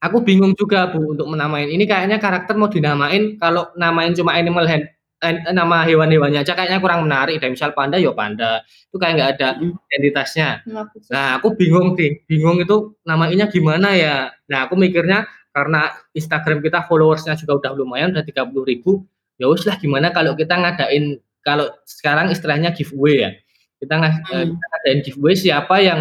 [0.01, 1.69] aku bingung juga Bu untuk menamain.
[1.69, 4.89] Ini kayaknya karakter mau dinamain kalau namain cuma animal hand
[5.25, 7.49] Eh, nama hewan-hewannya aja kayaknya kurang menarik deh.
[7.49, 8.61] Misal panda, ya panda.
[8.93, 9.49] Itu kayak nggak ada
[9.89, 10.61] identitasnya.
[11.09, 14.37] Nah, aku bingung sih, bingung itu namanya gimana ya.
[14.53, 18.93] Nah, aku mikirnya karena Instagram kita followersnya juga udah lumayan, udah puluh ribu.
[19.41, 23.31] Ya wis lah gimana kalau kita ngadain kalau sekarang istilahnya giveaway ya.
[23.79, 24.49] Kita, ng hmm.
[24.57, 26.01] kita ngadain giveaway siapa yang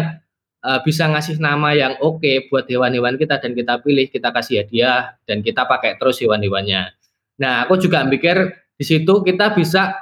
[0.64, 4.64] uh, bisa ngasih nama yang oke okay buat hewan-hewan kita dan kita pilih, kita kasih
[4.64, 6.96] hadiah dan kita pakai terus hewan-hewannya.
[7.38, 9.94] Nah, aku juga mikir di situ kita bisa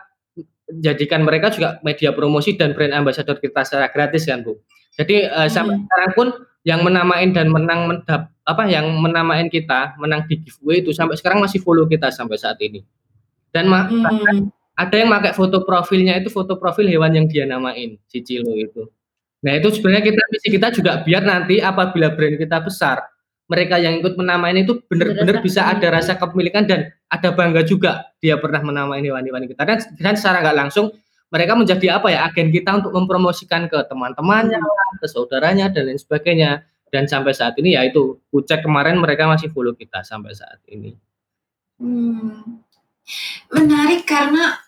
[0.80, 4.56] jadikan mereka juga media promosi dan brand ambassador kita secara gratis kan Bu.
[4.96, 5.84] Jadi uh, sampai hmm.
[5.90, 6.28] sekarang pun
[6.62, 11.42] yang menamain dan menang mendap apa yang menamain kita menang di giveaway itu sampai sekarang
[11.42, 12.86] masih follow kita sampai saat ini.
[13.50, 14.61] Dan hmm.
[14.82, 18.90] Ada yang pakai foto profilnya itu foto profil hewan yang dia namain si Cilo itu.
[19.42, 23.02] Nah itu sebenarnya kita misi kita juga biar nanti apabila brand kita besar
[23.50, 28.38] mereka yang ikut menamain itu benar-benar bisa ada rasa kepemilikan dan ada bangga juga dia
[28.38, 30.94] pernah menamai hewan-hewan kita dan, dan secara nggak langsung
[31.32, 35.00] mereka menjadi apa ya agen kita untuk mempromosikan ke teman-temannya, hmm.
[35.00, 36.68] ke saudaranya dan lain sebagainya.
[36.92, 40.92] Dan sampai saat ini ya itu, kucek kemarin mereka masih follow kita sampai saat ini.
[41.80, 42.60] Hmm.
[43.48, 44.60] Menarik karena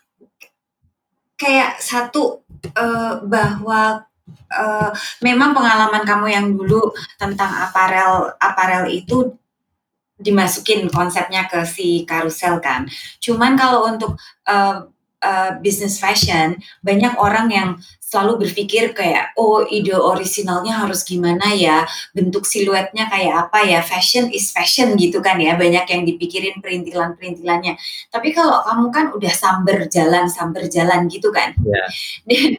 [1.45, 2.41] kayak satu
[2.73, 4.01] uh, bahwa
[4.49, 4.89] uh,
[5.21, 6.89] memang pengalaman kamu yang dulu
[7.21, 9.37] tentang aparel aparel itu
[10.17, 12.89] dimasukin konsepnya ke si karusel kan.
[13.21, 14.17] Cuman kalau untuk
[14.49, 14.89] uh,
[15.25, 21.89] uh, business fashion banyak orang yang selalu berpikir kayak oh ide orisinalnya harus gimana ya?
[22.13, 23.81] Bentuk siluetnya kayak apa ya?
[23.81, 25.57] Fashion is fashion gitu kan ya.
[25.57, 27.75] Banyak yang dipikirin perintilan perintilannya
[28.13, 31.57] tapi kalau kamu kan udah samber jalan samber jalan gitu kan.
[31.65, 31.89] Yeah.
[32.29, 32.49] dan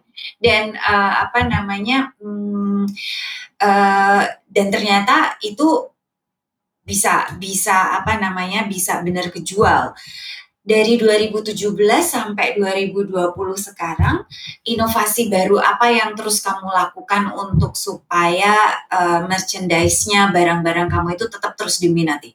[0.42, 2.84] dan uh, apa namanya hmm,
[3.62, 5.92] uh, dan ternyata itu
[6.86, 9.90] bisa bisa apa namanya bisa benar kejual
[10.66, 11.54] dari 2017
[12.02, 13.14] sampai 2020
[13.54, 14.26] sekarang,
[14.66, 21.54] inovasi baru apa yang terus kamu lakukan untuk supaya uh, merchandise-nya, barang-barang kamu itu tetap
[21.54, 22.34] terus diminati?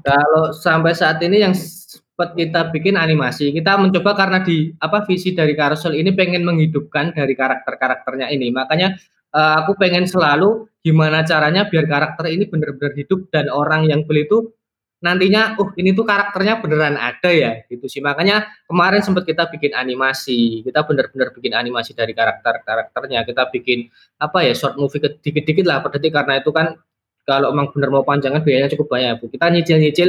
[0.00, 5.34] Kalau sampai saat ini yang sempat kita bikin animasi, kita mencoba karena di apa visi
[5.34, 8.54] dari Carousel ini pengen menghidupkan dari karakter-karakternya ini.
[8.54, 8.94] Makanya
[9.34, 14.24] uh, aku pengen selalu gimana caranya biar karakter ini benar-benar hidup dan orang yang beli
[14.24, 14.54] itu
[15.00, 18.04] nantinya oh ini tuh karakternya beneran ada ya gitu sih.
[18.04, 20.60] Makanya kemarin sempat kita bikin animasi.
[20.60, 23.88] Kita bener-bener bikin animasi dari karakter karakternya kita bikin
[24.20, 26.12] apa ya short movie dikit-dikit lah per detik.
[26.12, 26.76] Karena itu kan
[27.24, 29.20] kalau emang bener mau panjangan biayanya cukup banyak.
[29.24, 30.08] Bu kita nyicil-nyicil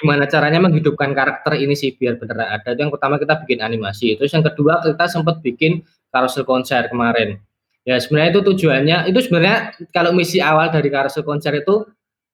[0.00, 2.72] gimana caranya menghidupkan karakter ini sih biar beneran ada.
[2.72, 4.16] Itu yang pertama kita bikin animasi.
[4.16, 7.36] Terus yang kedua kita sempat bikin carousel konser kemarin.
[7.84, 11.84] Ya sebenarnya itu tujuannya itu sebenarnya kalau misi awal dari carousel konser itu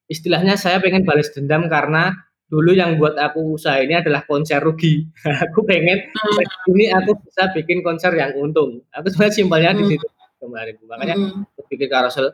[0.06, 2.14] istilahnya saya pengen balas dendam karena
[2.46, 5.06] dulu yang buat aku usaha ini adalah konser rugi.
[5.44, 6.70] aku pengen hmm.
[6.74, 8.82] ini aku bisa bikin konser yang untung.
[8.94, 9.78] Aku sebenarnya simpelnya hmm.
[9.82, 10.06] di situ
[10.38, 10.74] kemarin.
[10.86, 11.42] Makanya hmm.
[11.54, 12.26] aku bikin carousel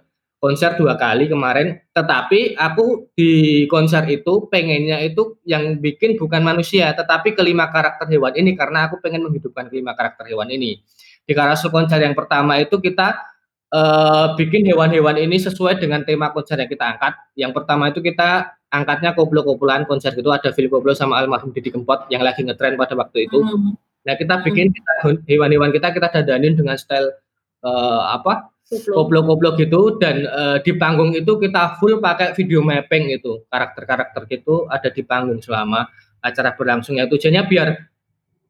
[0.43, 1.81] konser dua kali kemarin.
[1.97, 8.37] Tetapi aku di konser itu pengennya itu yang bikin bukan manusia, tetapi kelima karakter hewan
[8.37, 10.83] ini karena aku pengen menghidupkan kelima karakter hewan ini.
[11.23, 13.32] Di carousel konser yang pertama itu kita
[13.73, 17.13] uh, bikin hewan-hewan ini sesuai dengan tema konser yang kita angkat.
[17.35, 22.07] Yang pertama itu kita angkatnya koplo-koploan konser itu ada Phil Koplo sama almarhum Didi Kempot
[22.13, 23.41] yang lagi ngetren pada waktu itu.
[23.41, 23.75] Hmm.
[24.05, 24.71] Nah kita bikin
[25.27, 27.11] hewan-hewan kita kita dadanin dengan style
[27.65, 28.53] uh, apa?
[28.73, 30.01] Koplo-koplo gitu.
[30.01, 35.03] Dan uh, di panggung itu kita full pakai video mapping itu karakter-karakter gitu ada di
[35.05, 35.89] panggung selama
[36.23, 37.69] acara berlangsungnya tujuannya biar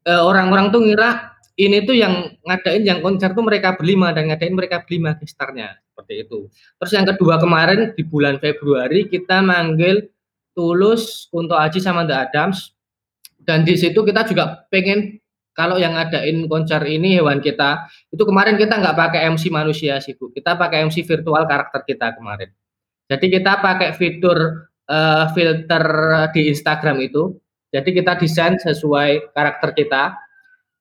[0.03, 1.09] orang-orang uh, tuh ngira
[1.53, 6.25] ini tuh yang ngadain yang konser tuh mereka berlima dan ngadain mereka berlima gestarnya seperti
[6.25, 6.49] itu.
[6.81, 10.09] Terus yang kedua kemarin di bulan Februari kita manggil
[10.53, 12.73] Tulus, Kunto Aji sama The Adams
[13.45, 15.21] dan di situ kita juga pengen
[15.53, 20.17] kalau yang ngadain konser ini hewan kita itu kemarin kita nggak pakai MC manusia sih
[20.17, 22.49] bu, kita pakai MC virtual karakter kita kemarin.
[23.05, 25.85] Jadi kita pakai fitur uh, filter
[26.33, 27.37] di Instagram itu,
[27.69, 30.17] jadi kita desain sesuai karakter kita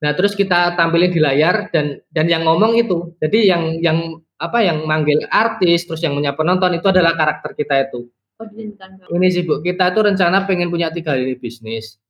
[0.02, 3.14] Nah, terus kita tampilin di layar dan dan yang ngomong itu.
[3.22, 7.86] Jadi yang yang apa yang manggil artis terus yang punya penonton itu adalah karakter kita
[7.86, 8.10] itu.
[8.42, 8.48] Oh,
[9.14, 12.02] ini sih Bu, kita tuh rencana pengen punya tiga lini bisnis.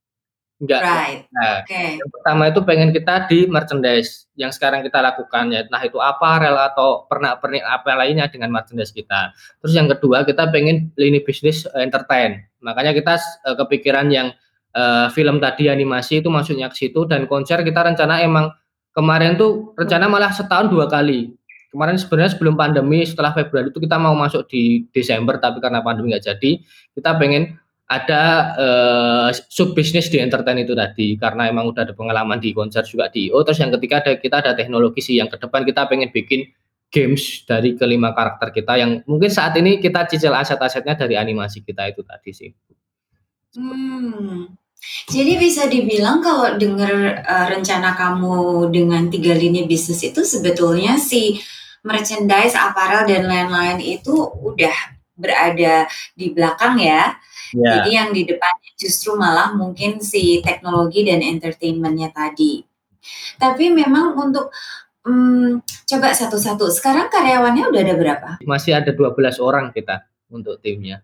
[0.63, 0.81] Enggak.
[0.81, 1.21] Right.
[1.35, 1.99] Nah, okay.
[1.99, 6.55] yang pertama itu pengen kita di merchandise yang sekarang kita lakukan ya, nah itu aparel
[6.55, 9.35] atau pernak-pernik apa lainnya dengan merchandise kita.
[9.59, 12.47] Terus yang kedua kita pengen lini bisnis entertain.
[12.63, 14.31] Makanya kita uh, kepikiran yang
[14.77, 18.53] uh, film tadi animasi itu masuknya ke situ dan konser kita rencana emang
[18.93, 21.33] kemarin tuh rencana malah setahun dua kali.
[21.73, 26.13] Kemarin sebenarnya sebelum pandemi setelah Februari itu kita mau masuk di Desember tapi karena pandemi
[26.13, 26.61] nggak jadi
[26.93, 27.57] kita pengen
[27.89, 28.23] ada
[28.57, 33.09] uh, sub bisnis di entertain itu tadi karena emang udah ada pengalaman di konser juga
[33.13, 36.09] di oh terus yang ketiga ada kita ada teknologi sih yang ke depan kita pengen
[36.09, 36.49] bikin
[36.93, 41.89] games dari kelima karakter kita yang mungkin saat ini kita cicil aset-asetnya dari animasi kita
[41.89, 42.51] itu tadi sih.
[43.57, 44.53] Hmm.
[45.07, 51.39] Jadi bisa dibilang kalau dengar uh, rencana kamu dengan tiga lini bisnis itu sebetulnya si
[51.83, 54.75] merchandise, aparel dan lain-lain itu udah
[55.15, 57.15] berada di belakang ya.
[57.53, 57.79] Yeah.
[57.79, 62.65] Jadi yang di depannya justru malah mungkin si teknologi dan entertainmentnya tadi.
[63.37, 64.51] Tapi memang untuk
[65.05, 66.71] um, coba satu-satu.
[66.71, 68.29] Sekarang karyawannya udah ada berapa?
[68.47, 71.03] Masih ada 12 orang kita untuk timnya.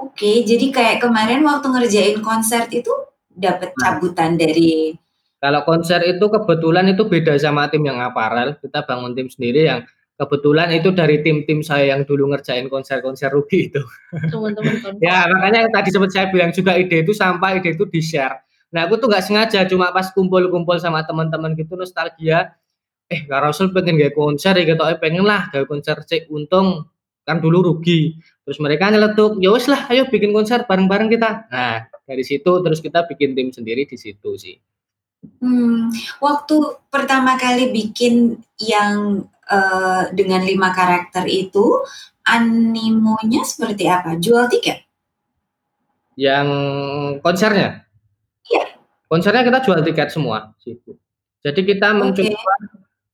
[0.00, 2.88] Oke, jadi kayak kemarin waktu ngerjain konser itu
[3.30, 3.96] dapat nah.
[3.96, 4.96] cabutan dari
[5.40, 8.60] kalau konser itu kebetulan itu beda sama tim yang aparel.
[8.60, 9.80] Kita bangun tim sendiri yang
[10.20, 13.80] kebetulan itu dari tim-tim saya yang dulu ngerjain konser-konser rugi itu.
[14.12, 15.00] Teman-teman.
[15.04, 18.36] ya makanya tadi sempat saya bilang juga ide itu sampai ide itu di share.
[18.68, 22.52] Nah aku tuh nggak sengaja cuma pas kumpul-kumpul sama teman-teman gitu nostalgia.
[23.10, 26.86] Eh Kak Rasul pengen gak konser ya gitu, eh pengen lah gak konser cek untung
[27.30, 28.18] kan dulu rugi.
[28.42, 31.46] Terus mereka nyeletuk, ya wes lah ayo bikin konser bareng-bareng kita.
[31.46, 34.58] Nah dari situ terus kita bikin tim sendiri di situ sih.
[35.38, 36.56] Hmm, waktu
[36.90, 41.84] pertama kali bikin yang uh, dengan lima karakter itu,
[42.24, 44.16] animonya seperti apa?
[44.16, 44.80] Jual tiket?
[46.16, 46.48] Yang
[47.20, 47.84] konsernya?
[48.48, 48.64] Iya.
[49.06, 50.56] Konsernya kita jual tiket semua,
[51.40, 52.52] Jadi kita mencoba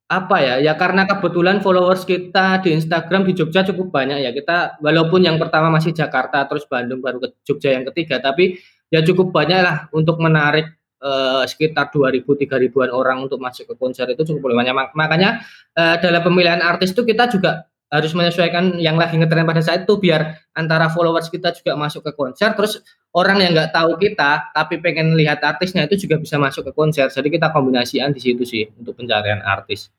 [0.06, 0.54] apa ya?
[0.62, 4.30] Ya karena kebetulan followers kita di Instagram di Jogja cukup banyak ya.
[4.30, 9.02] Kita walaupun yang pertama masih Jakarta, terus Bandung, baru ke Jogja yang ketiga, tapi ya
[9.02, 10.70] cukup banyak lah untuk menarik
[11.02, 14.74] uh, sekitar 2000 3000-an orang untuk masuk ke konser itu cukup banyak.
[14.94, 15.42] Makanya
[15.74, 19.94] uh, dalam pemilihan artis itu kita juga harus menyesuaikan yang lagi ngetren pada saat itu
[19.94, 22.82] biar antara followers kita juga masuk ke konser terus
[23.14, 27.06] orang yang nggak tahu kita tapi pengen lihat artisnya itu juga bisa masuk ke konser
[27.14, 29.94] jadi kita kombinasian di situ sih untuk pencarian artis.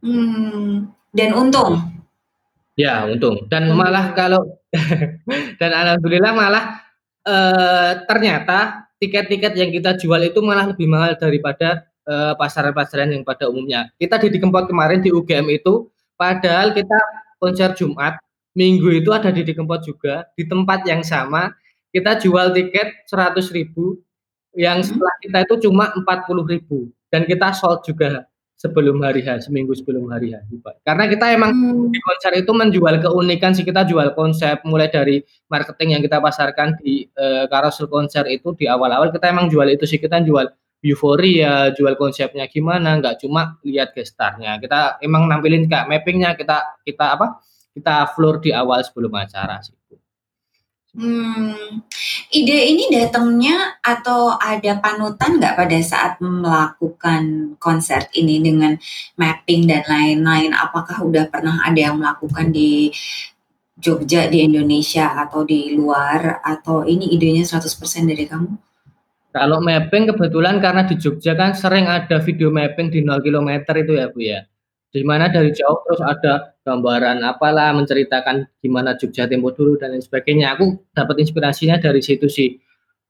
[0.00, 1.80] Hmm, dan untung.
[2.74, 3.76] Ya untung dan hmm.
[3.76, 4.58] malah kalau
[5.60, 6.64] dan alhamdulillah malah
[7.28, 13.50] uh, ternyata tiket-tiket yang kita jual itu malah lebih mahal daripada uh, pasaran-pasaran yang pada
[13.50, 13.90] umumnya.
[14.00, 16.98] Kita di Kempot kemarin di UGM itu, padahal kita
[17.38, 18.18] konser Jumat,
[18.54, 21.50] Minggu itu ada di Kempot juga, di tempat yang sama,
[21.90, 23.98] kita jual tiket 100 ribu,
[24.54, 24.86] yang hmm.
[24.86, 30.06] setelah kita itu cuma 40 ribu, dan kita sold juga sebelum hari H, seminggu sebelum
[30.06, 30.46] hari H.
[30.86, 31.90] Karena kita emang hmm.
[31.90, 35.18] di konser itu menjual keunikan sih kita jual konsep mulai dari
[35.50, 39.82] marketing yang kita pasarkan di uh, carousel konser itu di awal-awal kita emang jual itu
[39.84, 40.46] sih kita jual
[40.84, 44.60] euforia, jual konsepnya gimana, nggak cuma lihat gestarnya.
[44.60, 47.40] Kita emang nampilin kayak mappingnya kita kita apa?
[47.72, 49.72] Kita floor di awal sebelum acara sih.
[50.94, 51.82] Hmm,
[52.30, 58.78] ide ini datangnya atau ada panutan nggak pada saat melakukan konser ini dengan
[59.18, 60.54] mapping dan lain-lain?
[60.54, 62.94] Apakah udah pernah ada yang melakukan di
[63.74, 68.73] Jogja, di Indonesia atau di luar atau ini idenya 100% dari kamu?
[69.34, 73.92] Kalau mapping kebetulan karena di Jogja kan sering ada video mapping di 0 km itu
[73.98, 74.46] ya Bu ya
[74.94, 80.00] di mana dari jauh terus ada gambaran apalah menceritakan gimana Jogja Tempo dulu dan lain
[80.06, 80.54] sebagainya.
[80.54, 82.54] Aku dapat inspirasinya dari situ sih.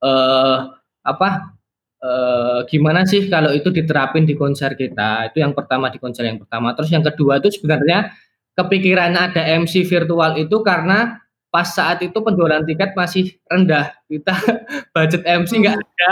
[0.01, 0.73] Uh,
[1.05, 1.53] apa
[2.01, 5.29] uh, gimana sih kalau itu diterapin di konser kita?
[5.29, 6.73] Itu yang pertama di konser yang pertama.
[6.73, 8.09] Terus yang kedua itu sebenarnya
[8.57, 11.21] kepikirannya ada MC virtual itu karena
[11.55, 13.95] pas saat itu penjualan tiket masih rendah.
[14.11, 14.35] Kita
[14.95, 15.87] budget MC nggak hmm.
[15.87, 16.11] ada.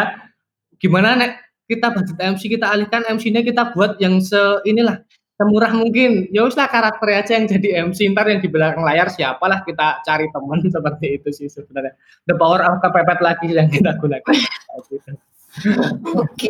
[0.79, 5.03] Gimana nek kita budget MC kita alihkan MC-nya kita buat yang se inilah
[5.36, 9.65] semurah mungkin ya usah karakter aja yang jadi MC ntar yang di belakang layar siapalah
[9.67, 11.97] kita cari teman seperti itu sih sebenarnya
[12.29, 14.23] the power of kepepet lagi yang kita gunakan
[16.17, 16.49] Oke,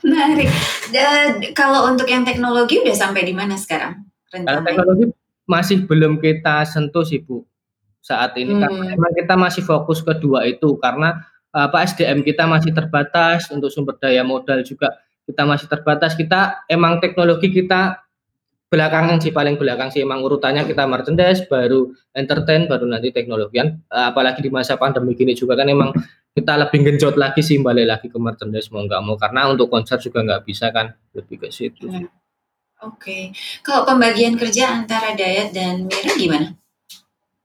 [0.00, 0.48] menarik.
[0.88, 4.08] Dan kalau untuk yang teknologi udah sampai di mana sekarang?
[4.32, 5.12] Teknologi
[5.44, 7.44] masih belum kita sentuh sih Bu
[8.08, 8.62] saat ini hmm.
[8.64, 11.20] karena memang kita masih fokus kedua itu karena
[11.52, 14.96] apa SDM kita masih terbatas untuk sumber daya modal juga
[15.28, 18.00] kita masih terbatas kita emang teknologi kita
[18.68, 23.80] belakangan sih paling belakang sih emang urutannya kita merchandise baru entertain baru nanti teknologi kan
[23.88, 25.92] apalagi di masa pandemi gini juga kan emang
[26.36, 29.96] kita lebih genjot lagi sih balik lagi ke merchandise mau nggak mau karena untuk konser
[30.00, 31.88] juga nggak bisa kan lebih ke situ.
[31.88, 32.08] Hmm.
[32.78, 33.24] Oke, okay.
[33.66, 36.54] kalau pembagian kerja antara Dayat dan Mira gimana?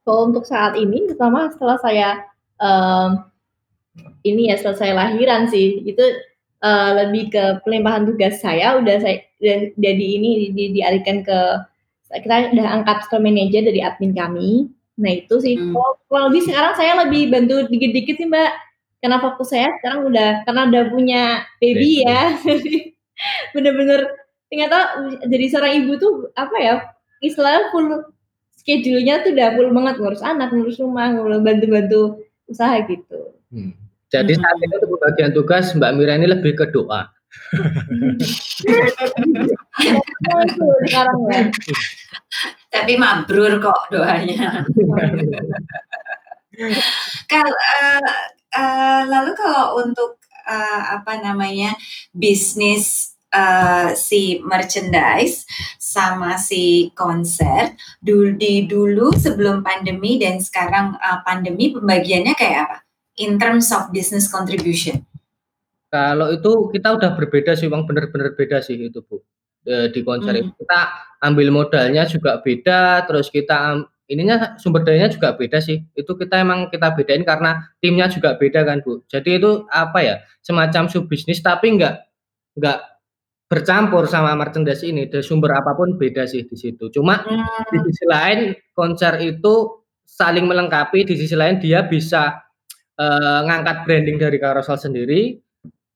[0.04, 2.10] Kalau untuk saat ini, terutama setelah saya
[2.60, 3.24] um,
[4.28, 6.04] ini ya selesai lahiran sih, itu
[6.64, 9.24] uh, lebih ke pelimpahan tugas saya udah saya
[9.76, 11.40] jadi ini di, dialihkan ke
[12.14, 14.70] kita udah angkat store manager dari admin kami.
[15.02, 15.74] Nah itu sih, hmm.
[16.08, 18.54] kalau, lebih sekarang saya lebih bantu dikit-dikit sih mbak,
[19.02, 21.24] karena fokus saya sekarang udah karena udah punya
[21.58, 22.38] baby ya,
[23.58, 24.06] bener-bener
[24.54, 26.76] ternyata jadi seorang ibu tuh apa ya
[27.26, 28.13] istilah full
[28.64, 33.36] schedule-nya tuh udah full banget ngurus anak, ngurus rumah, ngurus bantu-bantu usaha gitu.
[33.52, 33.76] Hmm.
[34.08, 34.42] Jadi hmm.
[34.42, 37.12] saat ini untuk bagian tugas Mbak Mira ini lebih ke doa.
[40.88, 41.50] sekarang ya.
[42.70, 44.66] Tapi mabrur kok doanya.
[47.26, 48.14] kalau uh,
[48.54, 51.74] uh, lalu kalau untuk uh, apa namanya
[52.14, 55.44] bisnis uh, si merchandise
[55.82, 62.78] sama si konser dulu di dulu sebelum pandemi dan sekarang uh, pandemi pembagiannya kayak apa
[63.18, 65.06] in terms of business contribution?
[65.94, 69.22] Kalau itu kita udah berbeda sih, bang bener-bener beda sih itu bu
[69.62, 70.42] e, di konser hmm.
[70.42, 70.80] itu kita
[71.22, 75.86] ambil modalnya juga beda, terus kita ininya sumber dayanya juga beda sih.
[75.94, 79.06] Itu kita emang kita bedain karena timnya juga beda kan bu.
[79.06, 81.96] Jadi itu apa ya semacam sub bisnis tapi nggak
[82.58, 82.80] nggak
[83.54, 86.90] bercampur sama merchandise ini dari sumber apa pun beda sih di situ.
[86.90, 87.70] Cuma hmm.
[87.70, 92.42] di sisi lain konser itu saling melengkapi, di sisi lain dia bisa
[92.98, 95.38] uh, ngangkat branding dari Carousel sendiri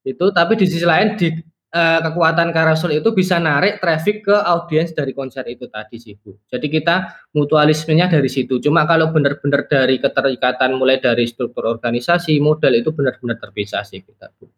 [0.06, 1.34] itu, tapi di sisi lain di
[1.78, 6.34] uh, kekuatan Carousel itu bisa narik traffic ke audiens dari konser itu tadi sih Bu.
[6.50, 8.58] Jadi kita mutualismenya dari situ.
[8.58, 14.34] Cuma kalau benar-benar dari keterikatan mulai dari struktur organisasi, modal itu benar-benar terpisah sih kita
[14.42, 14.50] Bu.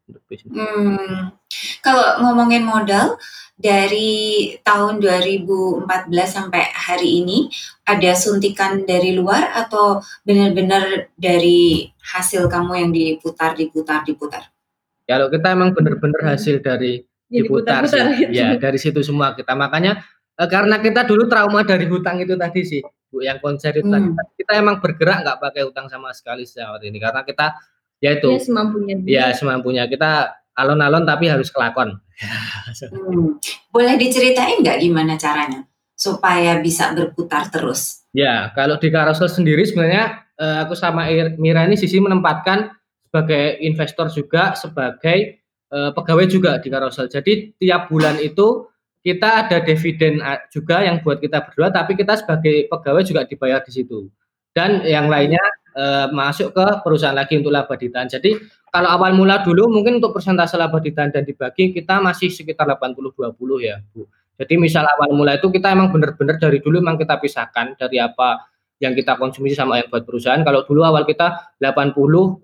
[0.49, 1.33] Hmm.
[1.81, 3.17] Kalau ngomongin modal
[3.59, 5.89] dari tahun 2014
[6.29, 7.49] sampai hari ini
[7.83, 14.53] ada suntikan dari luar atau benar-benar dari hasil kamu yang diputar diputar diputar?
[15.09, 18.33] Kalau kita emang benar-benar hasil dari diputar, diputar sih.
[18.33, 20.01] ya dari situ semua kita makanya
[20.35, 24.17] eh, karena kita dulu trauma dari hutang itu tadi sih Bu yang konser itu hmm.
[24.17, 27.57] tadi kita emang bergerak nggak pakai hutang sama sekali saat ini karena kita
[28.01, 31.95] ya itu ya semampunya ya semampunya kita alon-alon tapi harus kelakon.
[32.91, 33.39] Hmm.
[33.71, 35.63] Boleh diceritain nggak gimana caranya
[35.95, 38.03] supaya bisa berputar terus?
[38.11, 41.07] Ya, kalau di Carousel sendiri sebenarnya eh, aku sama
[41.39, 42.75] Mira ini sisi menempatkan
[43.07, 45.38] sebagai investor juga sebagai
[45.73, 47.07] eh, pegawai juga di Carousel.
[47.09, 52.19] Jadi tiap bulan itu kita ada dividen eh, juga yang buat kita berdua, tapi kita
[52.19, 54.09] sebagai pegawai juga dibayar di situ.
[54.49, 55.39] Dan yang lainnya
[55.77, 58.09] uh, masuk ke perusahaan lagi untuk laba ditahan.
[58.09, 58.35] Jadi
[58.69, 63.37] kalau awal mula dulu mungkin untuk persentase laba ditahan dan dibagi kita masih sekitar 80-20
[63.61, 64.09] ya Bu.
[64.39, 68.47] Jadi misal awal mula itu kita emang benar-benar dari dulu memang kita pisahkan dari apa
[68.79, 70.39] yang kita konsumsi sama yang buat perusahaan.
[70.39, 71.95] Kalau dulu awal kita 80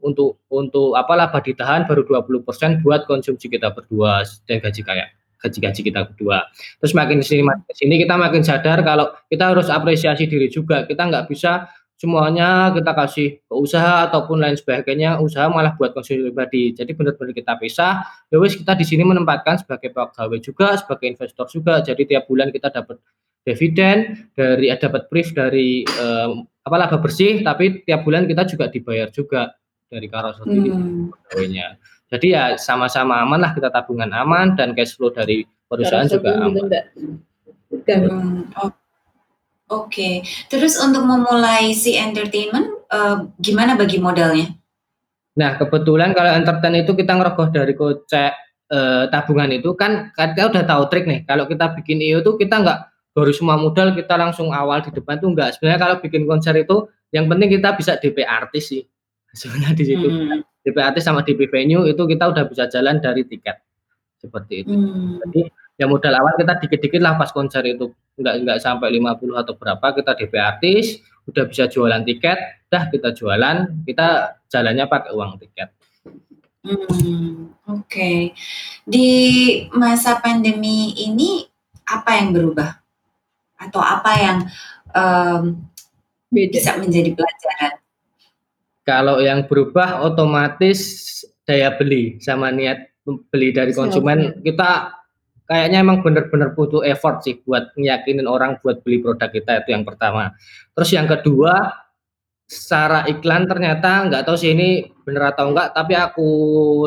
[0.03, 5.81] untuk untuk apa laba ditahan baru 20% buat konsumsi kita berdua dan gaji kayak gaji-gaji
[5.91, 6.47] kita berdua.
[6.83, 10.83] Terus makin sini makin sini kita makin sadar kalau kita harus apresiasi diri juga.
[10.83, 16.27] Kita nggak bisa semuanya kita kasih ke usaha ataupun lain sebagainya usaha malah buat konsumsi
[16.27, 21.47] pribadi jadi benar-benar kita pisah ya kita di sini menempatkan sebagai pegawai juga sebagai investor
[21.47, 22.99] juga jadi tiap bulan kita dapat
[23.45, 28.65] dividen dari eh, dapat brief dari um, apa laba bersih tapi tiap bulan kita juga
[28.73, 29.53] dibayar juga
[29.85, 31.29] dari Karo sendiri hmm.
[31.29, 31.77] pegawainya
[32.09, 36.69] jadi ya sama-sama aman lah kita tabungan aman dan cash flow dari perusahaan juga aman.
[37.85, 38.53] Hmm.
[38.61, 38.71] Oh.
[39.65, 44.53] Oke, terus untuk memulai si entertainment, uh, gimana bagi modalnya?
[45.41, 48.31] Nah, kebetulan kalau entertain itu kita ngerogoh dari kocek
[48.69, 51.25] uh, tabungan itu kan kita udah tahu trik nih.
[51.25, 52.79] Kalau kita bikin IO tuh kita nggak
[53.15, 55.55] baru semua modal kita langsung awal di depan tuh enggak.
[55.55, 58.83] Sebenarnya kalau bikin konser itu yang penting kita bisa DP artis sih.
[59.39, 60.43] Sebenarnya di situ hmm.
[60.67, 63.55] DP artis sama DP venue itu kita udah bisa jalan dari tiket
[64.19, 64.75] seperti itu.
[64.75, 65.23] Hmm.
[65.23, 65.47] Jadi
[65.79, 69.87] ya modal awal kita dikit-dikit lah pas konser itu nggak nggak sampai 50 atau berapa
[69.91, 70.85] kita DP artis
[71.27, 72.39] udah bisa jualan tiket
[72.71, 75.69] dah kita jualan kita jalannya pakai uang tiket
[76.63, 78.31] hmm, oke okay.
[78.87, 79.09] di
[79.75, 81.43] masa pandemi ini
[81.91, 82.84] apa yang berubah
[83.69, 84.37] atau apa yang
[84.93, 85.43] um,
[86.29, 87.73] bisa menjadi pelajaran?
[88.85, 91.01] Kalau yang berubah otomatis
[91.45, 92.89] daya beli sama niat
[93.29, 94.93] beli dari konsumen kita
[95.45, 99.85] kayaknya emang bener-bener butuh effort sih buat ngiyakinin orang buat beli produk kita itu yang
[99.85, 100.33] pertama.
[100.73, 101.85] Terus yang kedua
[102.45, 106.29] secara iklan ternyata nggak tahu sih ini bener atau enggak, tapi aku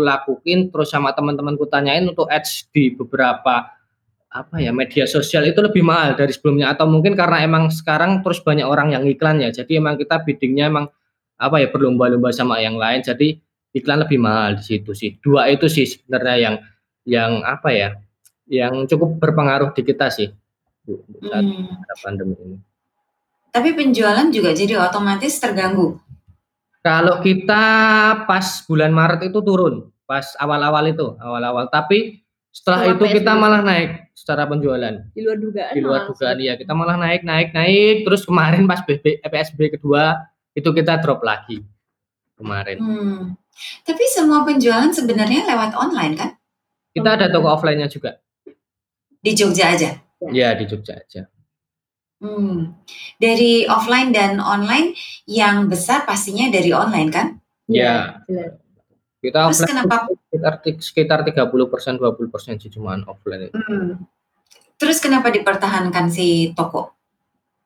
[0.02, 3.77] lakuin terus sama teman-temanku tanyain untuk ads di beberapa
[4.28, 8.44] apa ya media sosial itu lebih mahal dari sebelumnya atau mungkin karena emang sekarang terus
[8.44, 10.86] banyak orang yang iklan ya jadi emang kita biddingnya emang
[11.40, 13.40] apa ya berlomba-lomba sama yang lain jadi
[13.72, 16.54] iklan lebih mahal di situ sih dua itu sih sebenarnya yang
[17.08, 17.88] yang apa ya
[18.48, 20.28] yang cukup berpengaruh di kita sih
[21.28, 22.00] saat hmm.
[22.00, 22.56] pandemi ini.
[23.52, 26.00] Tapi penjualan juga jadi otomatis terganggu.
[26.84, 27.64] Kalau kita
[28.24, 31.68] pas bulan Maret itu turun, pas awal-awal itu, awal-awal.
[31.68, 32.22] Tapi
[32.58, 34.98] setelah itu kita malah naik secara penjualan.
[35.14, 35.72] Di luar dugaan.
[35.78, 38.02] Di luar dugaan ya, kita malah naik, naik, naik.
[38.02, 40.26] Terus kemarin pas BB, PSB kedua
[40.58, 41.62] itu kita drop lagi
[42.34, 42.82] kemarin.
[42.82, 43.22] Hmm.
[43.86, 46.30] Tapi semua penjualan sebenarnya lewat online kan?
[46.90, 48.18] Kita ada toko offline-nya juga.
[49.22, 49.94] Di Jogja aja?
[50.34, 51.30] Ya, di Jogja aja.
[52.18, 52.74] Hmm.
[53.22, 54.98] Dari offline dan online
[55.30, 57.38] yang besar pastinya dari online kan?
[57.70, 58.26] Ya.
[58.26, 58.58] ya.
[59.18, 63.58] Kita Terus offline kenapa sekitar sekitar 30 persen 20 persen sih cuma offline itu.
[63.58, 64.06] Hmm.
[64.78, 66.94] Terus kenapa dipertahankan si toko?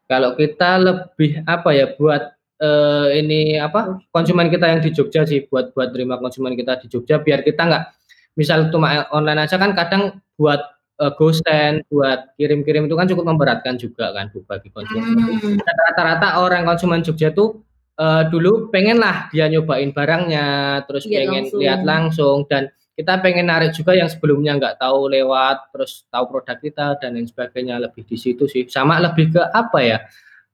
[0.08, 5.44] Kalau kita lebih apa ya buat uh, ini apa konsumen kita yang di Jogja sih
[5.44, 7.84] buat buat terima konsumen kita di Jogja biar kita nggak
[8.32, 10.72] misal cuma online aja kan kadang buat
[11.04, 15.04] uh, gosen buat kirim-kirim itu kan cukup memberatkan juga kan bagi konsumen.
[15.36, 15.60] Hmm.
[15.60, 17.60] Rata-rata orang konsumen Jogja tuh
[18.02, 21.60] uh, dulu pengen lah dia nyobain barangnya, terus lihat pengen langsung.
[21.62, 26.58] lihat langsung dan kita pengen narik juga yang sebelumnya nggak tahu lewat, terus tahu produk
[26.60, 28.68] kita dan lain sebagainya lebih di situ sih.
[28.68, 29.98] Sama lebih ke apa ya?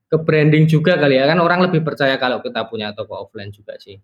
[0.09, 3.75] Ke branding juga kali ya kan orang lebih percaya kalau kita punya toko offline juga
[3.77, 3.99] sih.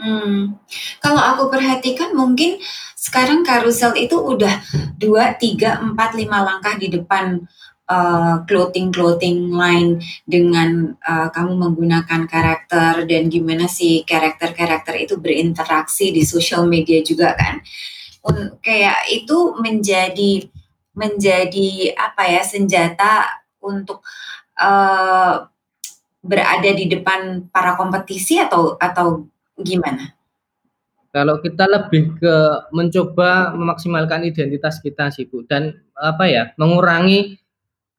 [0.00, 0.58] Hmm.
[0.98, 2.58] Kalau aku perhatikan mungkin
[2.96, 4.64] sekarang Carousel itu udah
[4.96, 7.44] dua, tiga, empat, lima langkah di depan
[7.92, 16.08] uh, clothing clothing line dengan uh, kamu menggunakan karakter dan gimana sih karakter-karakter itu berinteraksi
[16.08, 17.60] di sosial media juga kan.
[18.24, 20.48] Un, kayak itu menjadi
[20.96, 24.04] menjadi apa ya senjata untuk
[24.60, 25.48] uh,
[26.22, 29.26] berada di depan para kompetisi atau atau
[29.58, 30.14] gimana?
[31.12, 32.34] Kalau kita lebih ke
[32.72, 37.41] mencoba memaksimalkan identitas kita sih Bu dan apa ya mengurangi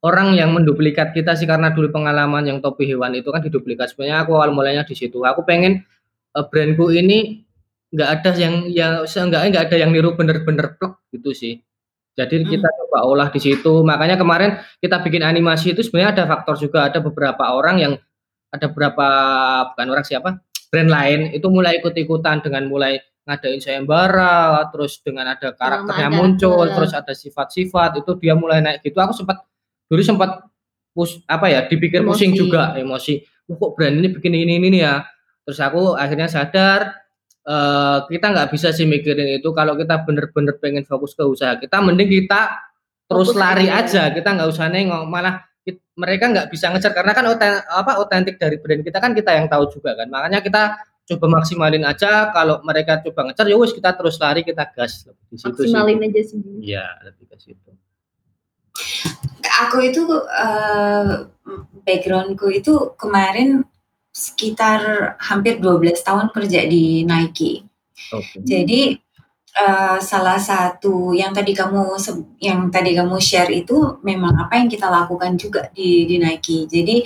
[0.04, 3.96] orang yang menduplikat kita sih karena dulu pengalaman yang topi hewan itu kan diduplikat.
[3.96, 5.24] Sebenarnya aku awal mulanya di situ.
[5.24, 5.88] Aku pengen
[6.36, 7.48] uh, brandku ini
[7.94, 11.64] nggak ada yang yang seenggaknya nggak ada yang niru bener-bener plek gitu sih.
[12.14, 12.50] Jadi hmm.
[12.52, 13.82] kita coba olah di situ.
[13.82, 16.86] Makanya kemarin kita bikin animasi itu sebenarnya ada faktor juga.
[16.92, 17.94] Ada beberapa orang yang
[18.54, 19.08] ada beberapa
[19.74, 20.30] bukan orang siapa?
[20.70, 26.92] Brand lain itu mulai ikut-ikutan dengan mulai ngadain sayembara, terus dengan ada karakternya muncul, terus
[26.92, 29.00] ada sifat-sifat itu dia mulai naik gitu.
[29.00, 29.48] Aku sempat
[29.94, 30.42] dulu sempat
[30.90, 32.10] pus apa ya dipikir emosi.
[32.10, 33.22] pusing juga emosi.
[33.46, 35.06] Oh, kok brand ini bikin ini ini ya.
[35.46, 36.98] Terus aku akhirnya sadar
[37.46, 39.54] uh, kita nggak bisa sih mikirin itu.
[39.54, 42.58] Kalau kita bener-bener pengen fokus ke usaha kita mending kita
[43.06, 44.10] terus fokus lari aja.
[44.10, 45.06] Kita nggak usah nengok.
[45.06, 45.46] Malah
[45.94, 46.98] mereka nggak bisa ngejar.
[46.98, 50.10] Karena kan oten, apa otentik dari brand kita kan kita yang tahu juga kan.
[50.10, 50.82] Makanya kita
[51.14, 52.34] coba maksimalin aja.
[52.34, 55.06] Kalau mereka coba ngejar ya wis kita terus lari kita gas.
[55.30, 56.08] Di situ maksimalin sih.
[56.10, 57.70] aja sih iya lebih ke situ
[59.64, 61.30] aku itu uh,
[61.84, 63.68] backgroundku itu kemarin
[64.14, 67.66] sekitar hampir 12 tahun kerja di Nike.
[68.14, 68.40] Okay.
[68.46, 68.82] Jadi
[69.58, 71.98] uh, salah satu yang tadi kamu
[72.38, 76.70] yang tadi kamu share itu memang apa yang kita lakukan juga di di Nike.
[76.70, 77.02] Jadi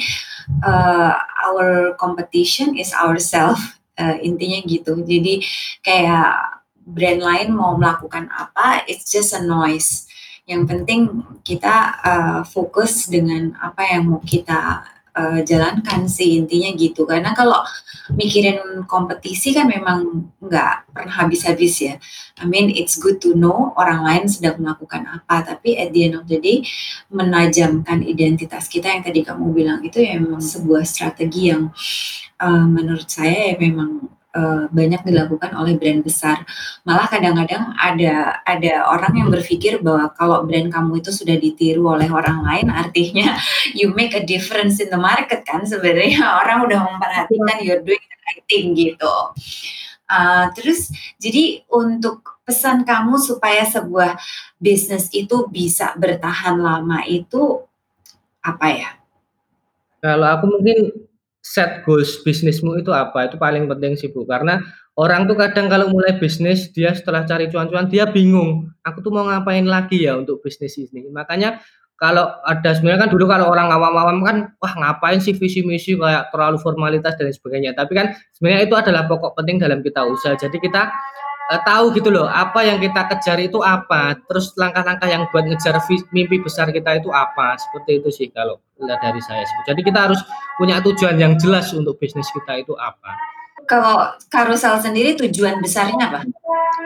[0.64, 1.16] uh,
[1.48, 5.00] our competition is ourself uh, intinya gitu.
[5.04, 5.44] Jadi
[5.84, 10.07] kayak brand lain mau melakukan apa, it's just a noise.
[10.48, 11.02] Yang penting
[11.44, 14.88] kita uh, fokus dengan apa yang mau kita
[15.18, 17.04] uh, jalankan sih intinya gitu.
[17.04, 17.60] Karena kalau
[18.16, 21.96] mikirin kompetisi kan memang nggak pernah habis-habis ya.
[22.40, 25.44] I mean it's good to know orang lain sedang melakukan apa.
[25.44, 26.64] Tapi at the end of the day
[27.12, 31.74] menajamkan identitas kita yang tadi kamu bilang itu ya memang sebuah strategi yang
[32.40, 36.46] uh, menurut saya ya memang uh, banyak dilakukan oleh brand besar.
[36.86, 42.08] Malah kadang-kadang ada ada orang yang berpikir bahwa kalau brand kamu itu sudah ditiru oleh
[42.14, 43.34] orang lain, artinya
[43.78, 48.18] you make a difference in the market kan sebenarnya orang udah memperhatikan you're doing the
[48.30, 49.14] right thing gitu.
[50.08, 50.88] Uh, terus
[51.20, 54.16] jadi untuk pesan kamu supaya sebuah
[54.56, 57.68] bisnis itu bisa bertahan lama itu
[58.40, 58.90] apa ya?
[60.00, 61.07] Kalau aku mungkin
[61.48, 63.32] set goals bisnismu itu apa?
[63.32, 64.60] Itu paling penting sih Bu, karena
[65.00, 69.24] orang tuh kadang kalau mulai bisnis dia setelah cari cuan-cuan dia bingung, aku tuh mau
[69.24, 71.08] ngapain lagi ya untuk bisnis ini.
[71.08, 71.64] Makanya
[71.98, 76.30] kalau ada sebenarnya kan dulu kalau orang awam-awam kan wah ngapain sih visi misi kayak
[76.30, 77.74] terlalu formalitas dan sebagainya.
[77.74, 80.38] Tapi kan sebenarnya itu adalah pokok penting dalam kita usaha.
[80.38, 80.94] Jadi kita
[81.52, 85.80] uh, tahu gitu loh apa yang kita kejar itu apa, terus langkah-langkah yang buat ngejar
[86.12, 87.56] mimpi besar kita itu apa.
[87.58, 89.44] Seperti itu sih kalau lihat dari saya.
[89.66, 90.20] Jadi kita harus
[90.60, 93.16] punya tujuan yang jelas untuk bisnis kita itu apa.
[93.68, 96.24] Kalau Karusel sendiri tujuan besarnya apa?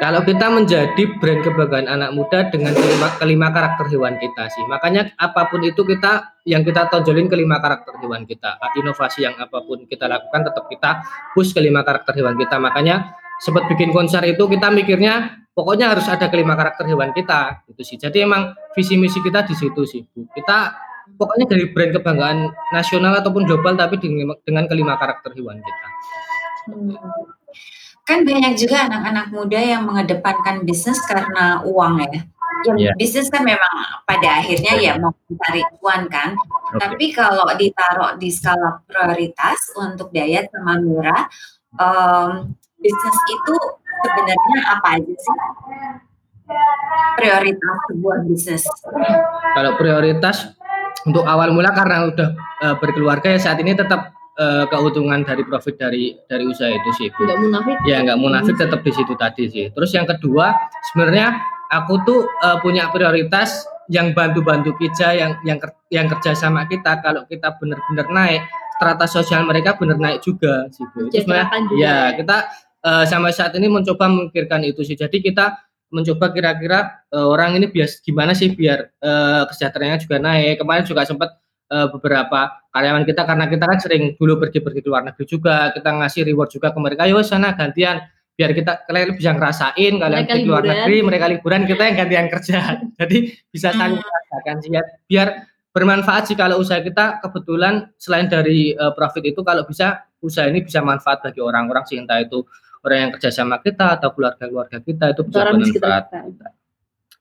[0.01, 4.66] Kalau kita menjadi brand kebanggaan anak muda dengan kelima, kelima karakter hewan kita sih.
[4.66, 8.57] Makanya apa pun itu kita yang kita tonjolin kelima karakter hewan kita.
[8.82, 11.05] Inovasi yang apa pun kita lakukan tetap kita
[11.38, 12.57] push kelima karakter hewan kita.
[12.57, 17.82] Makanya sempat bikin konser itu kita mikirnya pokoknya harus ada kelima karakter hewan kita gitu
[17.82, 17.98] sih.
[17.98, 20.06] Jadi emang visi misi kita di situ sih.
[20.06, 20.30] Bu.
[20.30, 20.78] Kita
[21.18, 22.39] pokoknya dari brand kebanggaan
[22.72, 25.88] nasional ataupun global tapi dengan, dengan kelima karakter hewan kita.
[26.70, 26.94] Hmm.
[28.06, 32.22] Kan banyak juga anak-anak muda yang mengedepankan bisnis karena uang ya.
[32.62, 32.94] Yang yeah.
[32.94, 36.38] bisnis kan memang pada akhirnya ya mau mencari uang kan.
[36.38, 36.78] Okay.
[36.78, 41.26] Tapi kalau ditaruh di skala prioritas untuk diet sama murah,
[41.78, 43.56] um, bisnis itu
[44.02, 45.38] sebenarnya apa aja sih?
[47.16, 48.64] Prioritas sebuah bisnis.
[49.56, 50.38] Kalau prioritas
[51.08, 52.30] untuk awal mula karena udah
[52.66, 57.08] uh, berkeluarga ya saat ini tetap uh, keuntungan dari profit dari dari usaha itu sih
[57.16, 57.26] Bu.
[57.26, 57.76] Enggak munafik.
[57.88, 59.66] Ya nggak munafik tetap di situ tadi sih.
[59.72, 60.54] Terus yang kedua
[60.92, 61.40] sebenarnya
[61.72, 65.60] aku tuh uh, punya prioritas yang bantu-bantu kita yang yang
[65.92, 68.42] yang kerja sama kita kalau kita benar-benar naik
[68.78, 71.08] strata sosial mereka benar naik juga sih Bu.
[71.10, 72.38] Itu sebenarnya ya kita
[72.86, 74.98] uh, sampai saat ini mencoba memikirkan itu sih.
[74.98, 75.58] Jadi kita
[75.92, 80.62] mencoba kira-kira uh, orang ini bias gimana sih biar uh, kesejahteraannya juga naik.
[80.64, 85.04] Kemarin juga sempat uh, beberapa karyawan kita karena kita kan sering dulu pergi-pergi ke luar
[85.08, 88.04] negeri juga kita ngasih reward juga ke mereka ayo sana gantian
[88.36, 92.28] biar kita kalian bisa ngerasain kalian pergi ke luar negeri mereka liburan kita yang gantian
[92.32, 92.60] kerja
[93.00, 93.18] jadi
[93.52, 94.08] bisa saling hmm.
[94.08, 95.28] merasakan sih ya biar
[95.72, 100.64] bermanfaat sih kalau usaha kita kebetulan selain dari uh, profit itu kalau bisa usaha ini
[100.64, 102.44] bisa manfaat bagi orang-orang sih entah itu
[102.82, 106.04] orang yang kerja sama kita atau keluarga-keluarga kita itu bisa bermanfaat.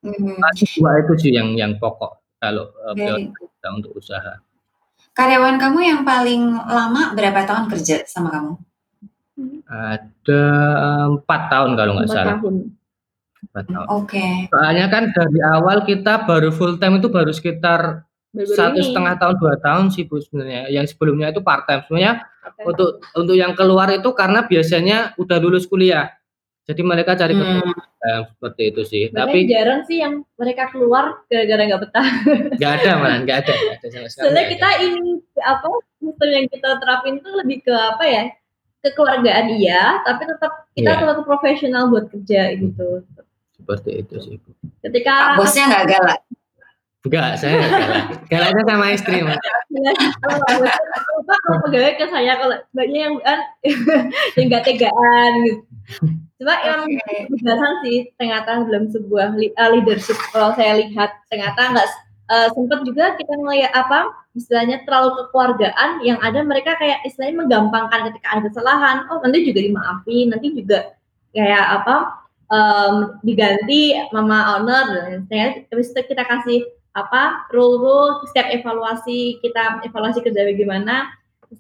[0.00, 0.40] Hmm.
[0.80, 4.40] Dua itu sih yang yang pokok kalau uh, kita untuk usaha.
[5.12, 8.52] Karyawan kamu yang paling lama berapa tahun kerja sama kamu?
[9.68, 10.42] Ada
[11.20, 12.36] empat tahun kalau nggak salah.
[12.40, 12.56] Tahun.
[13.44, 13.86] Empat tahun.
[13.92, 14.16] Oke.
[14.16, 14.32] Okay.
[14.48, 19.54] Soalnya kan dari awal kita baru full time itu baru sekitar satu setengah tahun dua
[19.58, 20.70] tahun sih bu sebenarnya.
[20.70, 21.82] Yang sebelumnya itu part time.
[21.86, 22.64] Sebenarnya okay.
[22.66, 26.14] untuk untuk yang keluar itu karena biasanya udah lulus kuliah.
[26.70, 27.74] Jadi mereka cari hmm.
[27.74, 29.02] eh, seperti itu sih.
[29.10, 32.06] Makanya Tapi jarang sih yang mereka keluar gara-gara nggak betah.
[32.54, 33.54] Nggak ada man, nggak ada.
[33.58, 34.22] Gak ada sama sekali.
[34.22, 34.84] Soalnya kita ada.
[34.86, 35.02] ini
[35.42, 35.66] apa
[35.98, 38.24] sistem yang kita terapin tuh lebih ke apa ya?
[38.80, 41.00] Kekeluargaan iya, tapi tetap kita yeah.
[41.04, 43.04] tetap profesional buat kerja gitu.
[43.58, 44.36] Seperti itu sih.
[44.80, 46.18] Ketika Pak bosnya nggak galak.
[47.00, 48.04] Enggak, saya enggak galak.
[48.28, 49.40] Galaknya sama istri, Mas.
[50.20, 53.40] Kalau pegawai ke saya kalau banyak yang kan
[54.36, 55.60] yang enggak tegaan gitu.
[56.36, 56.84] Cuma yang
[57.32, 61.88] kejelasan sih ternyata dalam sebuah uh, leadership kalau saya lihat ternyata enggak
[62.28, 68.12] uh, sempat juga kita ngeliat apa istilahnya terlalu kekeluargaan yang ada mereka kayak istilahnya menggampangkan
[68.12, 70.94] ketika ada kesalahan oh nanti juga dimaafin nanti juga
[71.34, 71.96] kayak apa
[72.52, 72.94] um,
[73.26, 81.06] diganti mama owner dan kita kasih apa rule-rule setiap evaluasi kita evaluasi kerja bagaimana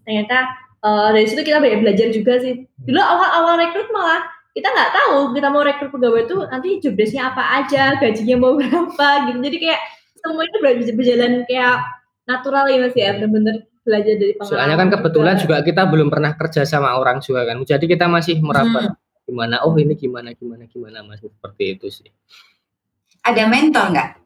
[0.02, 0.50] ternyata
[0.82, 2.66] uh, dari situ kita banyak belajar juga sih.
[2.82, 7.42] Dulu awal-awal rekrut malah kita nggak tahu kita mau rekrut pegawai itu nanti jobdesknya apa
[7.62, 9.38] aja gajinya mau berapa gitu.
[9.38, 9.80] Jadi kayak
[10.20, 10.58] semua itu
[10.94, 11.76] berjalan kayak
[12.28, 15.56] natural ya mas ya benar-benar belajar dari pengalaman soalnya kan kebetulan juga.
[15.58, 17.62] juga kita belum pernah kerja sama orang juga kan.
[17.62, 19.26] Jadi kita masih meraba hmm.
[19.30, 22.10] gimana oh ini gimana gimana gimana masih seperti itu sih.
[23.20, 24.19] Ada mentor nggak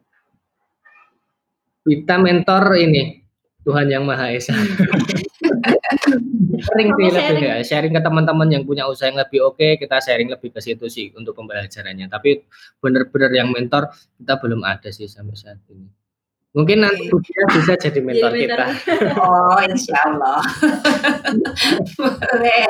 [1.85, 3.21] kita mentor ini
[3.65, 4.53] Tuhan yang Maha Esa.
[6.55, 9.99] Sharing sih lebih ya, sharing ke teman-teman yang punya usaha yang lebih oke, okay, kita
[9.99, 12.07] sharing lebih ke situ sih untuk pembelajarannya.
[12.07, 12.47] Tapi
[12.79, 15.85] benar-benar yang mentor kita belum ada sih sampai saat ini.
[16.55, 18.69] Mungkin nanti Budia bisa jadi mentor, jadi mentor.
[18.71, 19.19] kita.
[19.19, 20.39] Oh, insya Allah.
[21.99, 22.65] Boleh.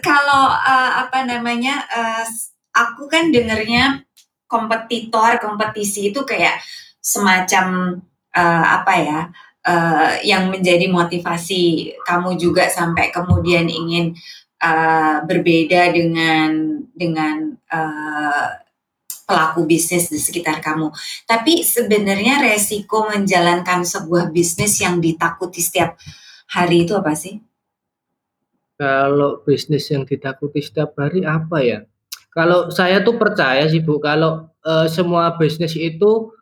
[0.00, 2.24] Kalau uh, apa namanya, uh,
[2.72, 4.08] aku kan dengernya
[4.48, 6.56] kompetitor, kompetisi itu kayak
[7.00, 7.98] semacam
[8.36, 9.20] uh, apa ya
[9.66, 14.16] uh, yang menjadi motivasi kamu juga sampai kemudian ingin
[14.60, 18.48] uh, berbeda dengan dengan uh,
[19.30, 20.90] pelaku bisnis di sekitar kamu.
[21.22, 25.94] Tapi sebenarnya resiko menjalankan sebuah bisnis yang ditakuti setiap
[26.50, 27.38] hari itu apa sih?
[28.74, 31.78] Kalau bisnis yang ditakuti setiap hari apa ya?
[32.34, 36.32] Kalau saya tuh percaya sih Bu, kalau uh, semua bisnis itu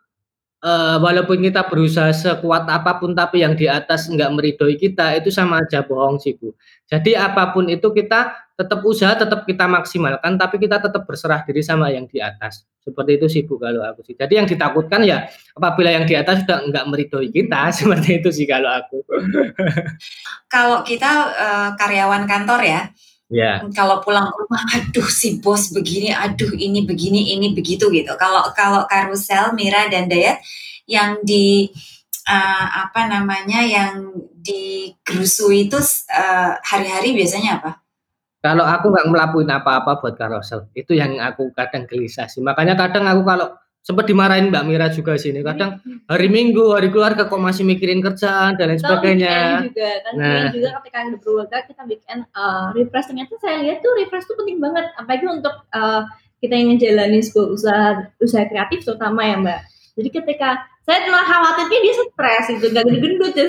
[0.62, 5.30] uh, walaupun kita berusaha sekuat apa pun tapi yang di atas nggak meridoi kita, itu
[5.30, 6.54] sama aja bohong sih, Bu.
[6.88, 11.62] Jadi apa pun itu kita tetap usaha, tetap kita maksimalkan, tapi kita tetap berserah diri
[11.62, 12.66] sama yang di atas.
[12.82, 14.16] Seperti itu sih, Bu, kalau aku sih.
[14.18, 18.46] Jadi yang ditakutkan ya apabila yang di atas sudah nggak meridoi kita, seperti itu sih
[18.48, 19.04] kalau aku.
[20.48, 22.82] Kalau kita, uh, karyawan kantor ya
[23.28, 23.60] Ya.
[23.76, 28.12] Kalau pulang ke rumah, aduh si bos begini, aduh ini begini, ini begitu gitu.
[28.16, 30.40] Kalau kalau karusel, Mira dan Dayat
[30.88, 31.68] yang di
[32.24, 35.76] uh, apa namanya yang di Grusu itu
[36.08, 37.84] uh, hari-hari biasanya apa?
[38.40, 42.40] Kalau aku nggak ngelakuin apa-apa buat karusel, itu yang aku kadang gelisah sih.
[42.40, 43.52] Makanya kadang aku kalau
[43.88, 45.40] sempat dimarahin Mbak Mira juga sini.
[45.40, 49.64] Kadang hari Minggu, hari keluarga kok masih mikirin kerjaan dan lain sebagainya.
[49.64, 50.52] juga kan nah.
[50.52, 54.60] juga ketika udah berkeluarga kita bikin uh, refresh ternyata saya lihat tuh refresh tuh penting
[54.60, 56.04] banget apalagi untuk uh,
[56.44, 57.88] kita yang ngejalanin sebuah usaha
[58.20, 59.60] usaha kreatif terutama ya Mbak.
[59.96, 60.48] Jadi ketika
[60.84, 63.46] saya malah khawatirnya dia stres itu gak gendut ya.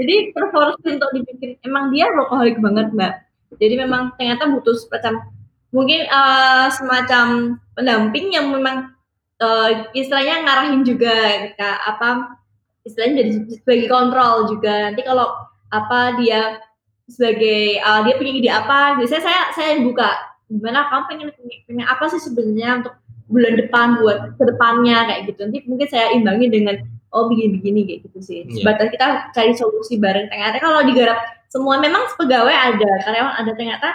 [0.00, 3.12] jadi terforce untuk dibikin emang dia workaholic banget Mbak.
[3.60, 5.20] Jadi memang ternyata butuh semacam
[5.68, 8.96] mungkin uh, semacam pendamping yang memang
[9.42, 11.14] uh, istilahnya ngarahin juga
[11.46, 12.38] ketika apa
[12.86, 13.30] istilahnya jadi
[13.60, 14.90] sebagai kontrol juga.
[14.90, 15.28] Nanti kalau
[15.68, 16.62] apa dia
[17.08, 20.10] sebagai uh, dia punya ide apa biasanya saya saya yang buka.
[20.48, 21.28] Gimana kamu pengen
[21.68, 22.94] pengen apa sih sebenarnya untuk
[23.28, 25.40] bulan depan buat ke depannya kayak gitu.
[25.44, 26.76] Nanti mungkin saya imbangi dengan
[27.12, 28.38] oh begini-begini kayak gitu sih.
[28.44, 28.64] Yeah.
[28.64, 30.28] sebatas kita cari solusi bareng.
[30.32, 31.18] Ternyata kalau digarap
[31.48, 33.88] semua memang pegawai ada karyawan ada ternyata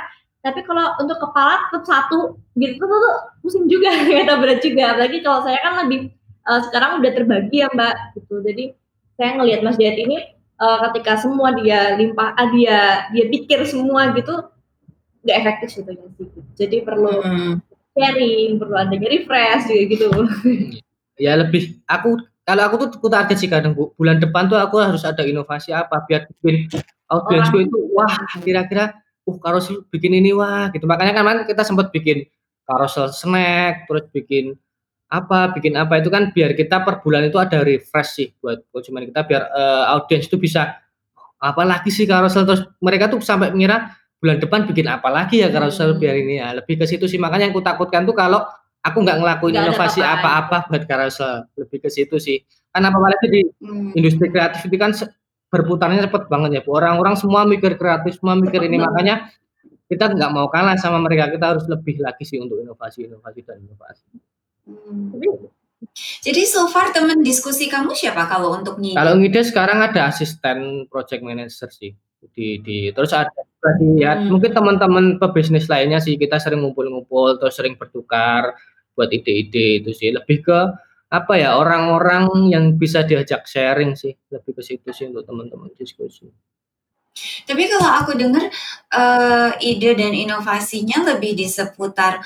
[0.44, 2.36] tapi kalau untuk kepala tetap satu.
[2.60, 4.94] Gitu tuh, tuh pusing juga ternyata berat juga.
[4.94, 6.12] Apalagi kalau saya kan lebih
[6.46, 8.44] uh, sekarang udah terbagi ya mbak gitu.
[8.44, 8.76] Jadi
[9.16, 14.12] saya ngelihat Mas Diat ini uh, ketika semua dia limpah ah, dia dia pikir semua
[14.14, 14.52] gitu
[15.24, 17.54] nggak efektif gitu sih jadi perlu hmm.
[17.96, 20.08] sharing perlu ada refresh juga gitu.
[21.22, 23.94] Ya lebih aku kalau aku tuh aku target sih kadang bu.
[23.94, 26.66] Bulan depan tuh aku harus ada inovasi apa biar bikin
[27.06, 28.10] audiensku itu wah
[28.42, 30.84] kira-kira uh karosel bikin ini wah gitu.
[30.84, 32.28] Makanya kan kita sempat bikin
[32.68, 34.56] karosel snack terus bikin
[35.14, 39.06] apa bikin apa itu kan biar kita per bulan itu ada refresh sih buat konsumen
[39.06, 40.82] kita biar uh, audiens itu bisa
[41.44, 42.48] apa lagi sih karosel?
[42.48, 43.92] Terus mereka tuh sampai mengira
[44.24, 46.00] bulan depan bikin apa lagi ya karosel hmm.
[46.00, 47.20] biar ini ya lebih ke situ sih.
[47.20, 48.48] Makanya yang kutakutkan tuh kalau
[48.84, 50.72] aku nggak ngelakuin gak inovasi apa-apa.
[50.72, 52.40] buat karosel lebih ke situ sih.
[52.72, 53.94] Kan apalagi di hmm.
[54.00, 54.96] industri kreatif itu kan
[55.54, 56.74] berputarnya cepet banget ya Bu.
[56.74, 59.30] Orang-orang semua mikir kreatif, semua mikir ini makanya
[59.86, 61.30] kita nggak mau kalah sama mereka.
[61.30, 64.06] Kita harus lebih lagi sih untuk inovasi-inovasi dan inovasi.
[64.66, 65.14] Hmm.
[66.26, 68.98] Jadi so far teman diskusi kamu siapa kalau untuk ngide?
[68.98, 71.94] Kalau ngide sekarang ada asisten project manager sih
[72.32, 73.36] di di terus ada
[74.00, 74.32] ya hmm.
[74.32, 78.56] mungkin teman-teman pebisnis lainnya sih kita sering ngumpul-ngumpul terus sering bertukar
[78.96, 80.60] buat ide-ide itu sih lebih ke
[81.14, 86.26] apa ya, orang-orang yang bisa diajak sharing sih, lebih ke situ sih untuk teman-teman diskusi.
[87.46, 88.50] Tapi kalau aku dengar,
[88.90, 92.18] uh, ide dan inovasinya lebih di seputar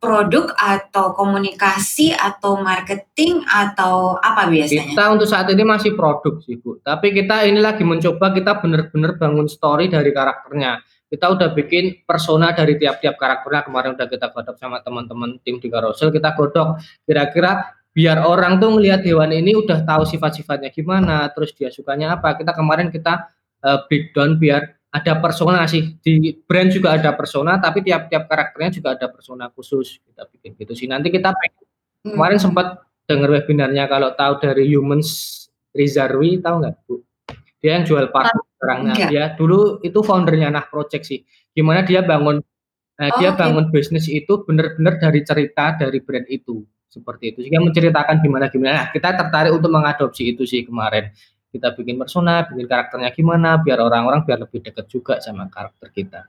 [0.00, 4.96] produk atau komunikasi atau marketing atau apa biasanya?
[4.96, 6.80] Kita untuk saat ini masih produk sih, Bu.
[6.80, 10.80] Tapi kita ini lagi mencoba kita benar-benar bangun story dari karakternya.
[11.10, 15.68] Kita udah bikin persona dari tiap-tiap karakternya, kemarin udah kita godok sama teman-teman tim di
[15.68, 21.50] Carousel, kita godok kira-kira biar orang tuh ngelihat hewan ini udah tahu sifat-sifatnya gimana, terus
[21.54, 22.38] dia sukanya apa.
[22.38, 23.26] Kita kemarin kita
[23.66, 28.88] uh, breakdown biar ada persona sih di brand juga ada persona, tapi tiap-tiap karakternya juga
[28.94, 29.98] ada persona khusus.
[30.02, 30.86] Kita bikin gitu sih.
[30.86, 31.62] Nanti kita pengen,
[32.06, 32.12] hmm.
[32.14, 32.66] kemarin sempat
[33.06, 35.08] dengar webinarnya kalau tahu dari Humans
[35.74, 37.02] Rizarwi tahu nggak bu?
[37.60, 41.20] Dia yang jual parfum barangnya dia dulu itu foundernya Nah Project sih.
[41.50, 42.40] Gimana dia bangun,
[42.96, 43.74] nah, oh, dia bangun okay.
[43.82, 48.86] bisnis itu benar-benar dari cerita dari brand itu seperti itu sehingga menceritakan gimana gimana nah,
[48.90, 51.14] kita tertarik untuk mengadopsi itu sih kemarin
[51.50, 56.26] kita bikin persona bikin karakternya gimana biar orang-orang biar lebih dekat juga sama karakter kita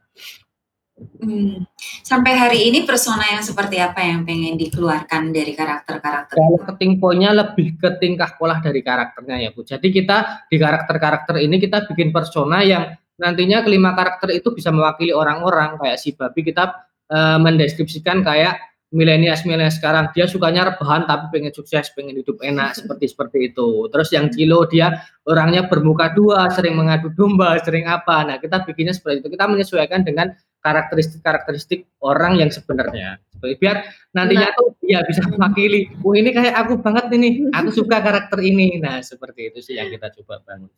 [1.02, 1.66] Hmm.
[2.06, 6.38] Sampai hari ini persona yang seperti apa yang pengen dikeluarkan dari karakter-karakter?
[6.38, 9.66] Kalau keting poinnya lebih ke tingkah pola dari karakternya ya Bu.
[9.66, 15.14] Jadi kita di karakter-karakter ini kita bikin persona yang nantinya kelima karakter itu bisa mewakili
[15.14, 18.58] orang-orang kayak si babi kita uh, mendeskripsikan kayak
[18.92, 23.88] milenials milenial sekarang dia sukanya rebahan tapi pengen sukses pengen hidup enak seperti seperti itu.
[23.88, 28.28] Terus yang Cilo dia orangnya bermuka dua sering mengadu domba sering apa.
[28.28, 29.30] Nah kita bikinnya seperti itu.
[29.32, 33.18] Kita menyesuaikan dengan karakteristik karakteristik orang yang sebenarnya.
[33.32, 33.82] Seperti biar
[34.14, 34.58] nantinya nah.
[34.60, 37.48] tuh ya bisa mewakili oh ini kayak aku banget ini.
[37.56, 38.78] Aku suka karakter ini.
[38.78, 40.70] Nah seperti itu sih yang kita coba bangun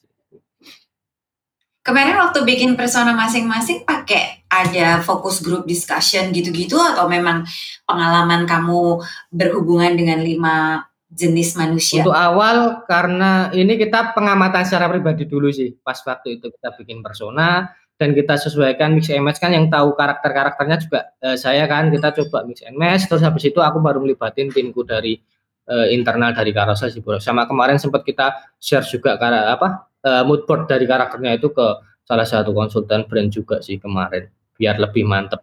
[1.83, 7.43] Kemarin waktu bikin persona masing-masing pakai ada fokus group discussion gitu-gitu atau memang
[7.83, 11.99] pengalaman kamu berhubungan dengan lima jenis manusia?
[11.99, 15.75] Untuk awal karena ini kita pengamatan secara pribadi dulu sih.
[15.83, 17.67] Pas waktu itu kita bikin persona
[17.99, 22.15] dan kita sesuaikan mix and match kan yang tahu karakter-karakternya juga eh, saya kan kita
[22.23, 25.21] coba mix and match terus habis itu aku baru melibatin timku dari
[25.69, 27.19] eh, internal dari Carousel sih bro.
[27.19, 31.67] Sama kemarin sempat kita share juga karena apa eh, mood board dari karakternya itu ke
[32.03, 34.27] salah satu konsultan brand juga sih kemarin
[34.59, 35.41] biar lebih mantep.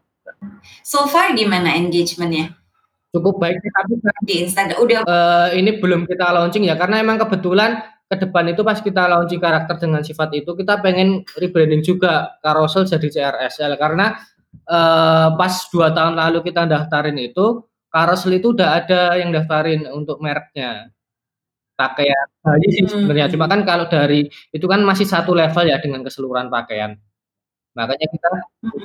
[0.84, 2.56] So far gimana engagementnya?
[3.10, 7.82] Cukup baik tapi di Instagram udah uh, ini belum kita launching ya karena emang kebetulan
[8.06, 12.86] ke depan itu pas kita launching karakter dengan sifat itu kita pengen rebranding juga Carousel
[12.86, 14.14] jadi CRSL karena
[14.70, 20.22] uh, pas dua tahun lalu kita daftarin itu Carousel itu udah ada yang daftarin untuk
[20.22, 20.94] mereknya
[21.74, 23.34] pakaian bayi sih sebenarnya hmm.
[23.34, 27.00] cuma kan kalau dari itu kan masih satu level ya dengan keseluruhan pakaian
[27.78, 28.28] Makanya kita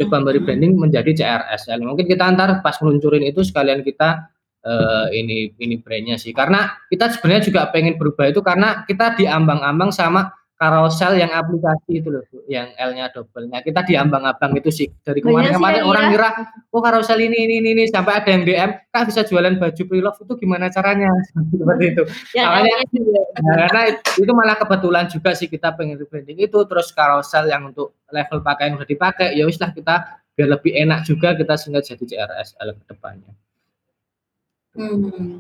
[0.05, 1.81] coba memberi branding menjadi CRSL.
[1.81, 4.29] Mungkin kita antar pas meluncurin itu sekalian kita
[4.61, 6.31] uh, ini ini brandnya sih.
[6.37, 12.07] Karena kita sebenarnya juga pengen berubah itu karena kita diambang-ambang sama carousel yang aplikasi itu
[12.07, 13.51] loh, yang L-nya double.
[13.51, 14.87] Nah, kita diambang-ambang itu sih.
[15.03, 16.29] Dari kemarin-kemarin orang kira,
[16.71, 20.19] oh carousel ini, ini, ini, ini, sampai ada yang DM, kak bisa jualan baju pre-love
[20.23, 21.11] itu gimana caranya?
[21.59, 22.03] Seperti itu.
[22.31, 22.73] Ya, Makanya,
[23.43, 27.99] nah, karena itu malah kebetulan juga sih kita pengen rebranding itu, terus carousel yang untuk
[28.07, 32.03] level pakaian udah dipakai, ya wis lah kita biar lebih enak juga kita sehingga jadi
[32.03, 33.31] CRSL ke depannya.
[34.75, 35.39] Hmm.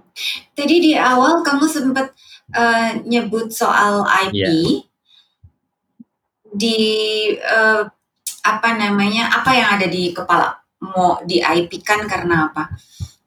[0.55, 2.15] Tadi di awal kamu sempat
[2.55, 4.43] uh, nyebut soal IP.
[4.43, 4.87] Yeah
[6.55, 6.79] di
[7.35, 7.83] uh,
[8.45, 10.55] apa namanya apa yang ada di kepala?
[10.79, 12.71] Mau di IP kan karena apa?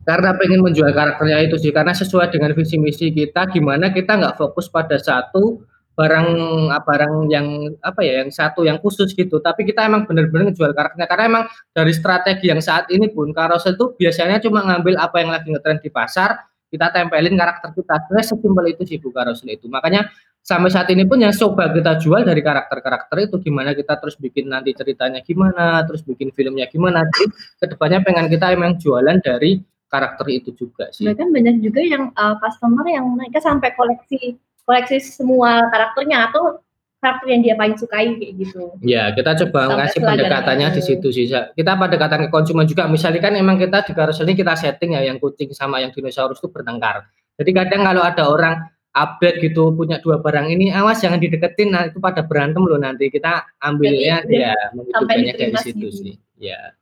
[0.09, 4.41] Karena pengen menjual karakternya itu sih karena sesuai dengan visi misi kita gimana kita nggak
[4.41, 5.61] fokus pada satu
[5.99, 6.29] barang
[6.71, 9.43] ah, barang yang apa ya yang satu yang khusus gitu.
[9.43, 13.75] Tapi kita emang bener-bener ngejual karakternya karena emang dari strategi yang saat ini pun carousel
[13.77, 16.39] itu biasanya cuma ngambil apa yang lagi ngetrend di pasar
[16.71, 17.97] kita tempelin karakter kita.
[18.23, 19.67] Sesimpel itu sih bu carousel itu.
[19.67, 20.07] Makanya
[20.49, 24.49] sampai saat ini pun yang coba kita jual dari karakter-karakter itu gimana kita terus bikin
[24.49, 27.05] nanti ceritanya gimana, terus bikin filmnya gimana.
[27.05, 27.29] Jadi
[27.61, 29.61] ke depannya pengen kita emang jualan dari
[29.93, 31.05] karakter itu juga sih.
[31.05, 36.65] Bahkan banyak juga yang uh, customer yang mereka sampai koleksi koleksi semua karakternya atau
[37.05, 38.73] karakter yang dia paling sukai kayak gitu.
[38.81, 41.29] Ya, kita coba Sampai ngasih pendekatannya di situ sih.
[41.29, 42.89] Kita pendekatan ke konsumen juga.
[42.89, 46.41] Misalnya kan emang kita di carousel ini kita setting ya yang kucing sama yang dinosaurus
[46.41, 47.05] itu bertengkar.
[47.39, 51.87] Jadi kadang kalau ada orang update gitu punya dua barang ini awas jangan dideketin nah
[51.87, 55.89] itu pada berantem loh nanti kita ambilnya ya menghidupkannya dari situ gitu.
[55.93, 56.73] sih ya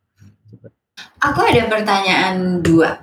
[1.21, 3.01] aku ada pertanyaan dua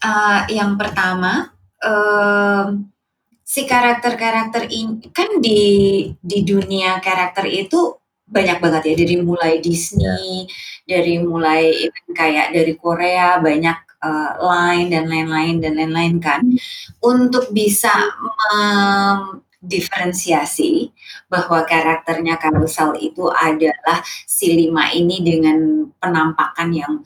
[0.00, 1.52] uh, yang pertama
[1.84, 2.72] uh,
[3.44, 5.60] si karakter-karakter ini kan di
[6.18, 10.48] di dunia karakter itu banyak banget ya dari mulai Disney,
[10.88, 10.96] ya.
[10.96, 16.60] dari mulai kayak dari Korea banyak uh, line dan lain-lain dan lain-lain kan hmm.
[17.00, 17.90] untuk bisa
[19.64, 20.92] mendiferensiasi
[21.32, 27.00] bahwa karakternya Karusel itu adalah si lima ini dengan penampakan yang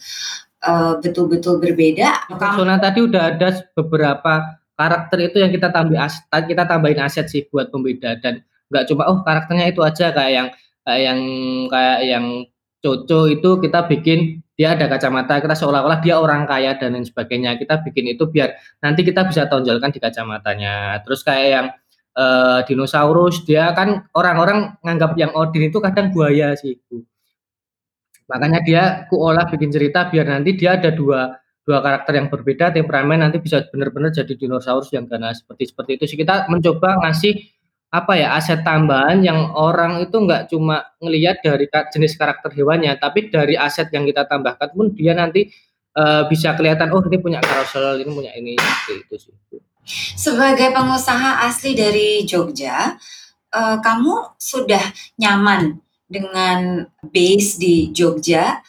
[0.67, 2.27] uh, betul-betul berbeda.
[2.59, 5.99] Sona tadi udah ada beberapa karakter itu yang kita tambah
[6.31, 10.49] kita tambahin aset sih buat pembeda dan nggak cuma oh karakternya itu aja kayak yang
[10.87, 11.21] kayak yang
[11.73, 12.25] kayak yang
[12.79, 17.59] Coco itu kita bikin dia ada kacamata kita seolah-olah dia orang kaya dan lain sebagainya.
[17.59, 21.03] Kita bikin itu biar nanti kita bisa tonjolkan di kacamatanya.
[21.03, 21.67] Terus kayak yang
[22.19, 26.79] uh, dinosaurus dia kan orang-orang nganggap yang Odin itu kadang buaya sih
[28.29, 31.33] makanya dia kuolah bikin cerita biar nanti dia ada dua
[31.65, 35.45] dua karakter yang berbeda temperamen nanti bisa benar-benar jadi dinosaurus yang ganas.
[35.45, 36.17] Seperti seperti itu sih.
[36.17, 37.58] Kita mencoba ngasih
[37.89, 43.33] apa ya aset tambahan yang orang itu nggak cuma ngelihat dari jenis karakter hewannya, tapi
[43.33, 45.49] dari aset yang kita tambahkan pun dia nanti
[45.97, 49.35] uh, bisa kelihatan oh ini punya carousel, ini punya ini seperti itu sih.
[50.21, 52.93] Sebagai pengusaha asli dari Jogja,
[53.57, 54.85] uh, kamu sudah
[55.17, 58.61] nyaman dengan base di Jogja,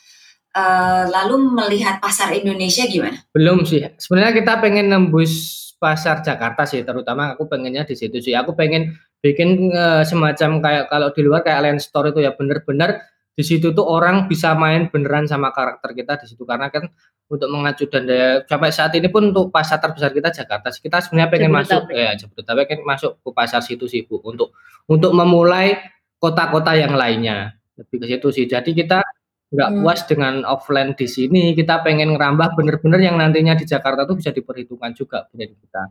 [0.55, 3.19] uh, lalu melihat pasar Indonesia gimana?
[3.35, 8.35] Belum sih, sebenarnya kita pengen nembus pasar Jakarta sih, terutama aku pengennya di situ sih.
[8.35, 13.03] Aku pengen bikin uh, semacam kayak kalau di luar kayak land store itu ya bener-bener
[13.35, 16.43] di situ tuh orang bisa main beneran sama karakter kita di situ.
[16.43, 16.91] Karena kan
[17.31, 21.29] untuk mengacu dan daya sampai saat ini pun untuk pasar terbesar kita Jakarta kita sebenarnya
[21.29, 24.51] pengen masuk ya Jabodetabek kan masuk ke pasar situ sih Bu untuk
[24.89, 25.77] untuk memulai
[26.19, 27.55] kota-kota yang lainnya.
[27.79, 28.45] Lebih ke situ sih.
[28.49, 28.99] Jadi kita
[29.49, 29.79] nggak hmm.
[29.81, 31.55] puas dengan offline di sini.
[31.55, 35.83] Kita pengen ngerambah bener-bener yang nantinya di Jakarta tuh bisa diperhitungkan juga brand kita.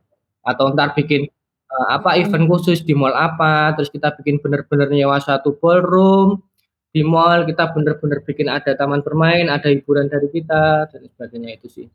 [0.45, 1.33] Atau ntar bikin
[1.68, 2.20] uh, apa hmm.
[2.24, 6.40] event khusus di mall apa, terus kita bikin bener-bener nyewa satu ballroom
[6.88, 11.68] di mall, kita bener-bener bikin ada taman bermain, ada hiburan dari kita dan sebagainya itu
[11.68, 11.88] sih.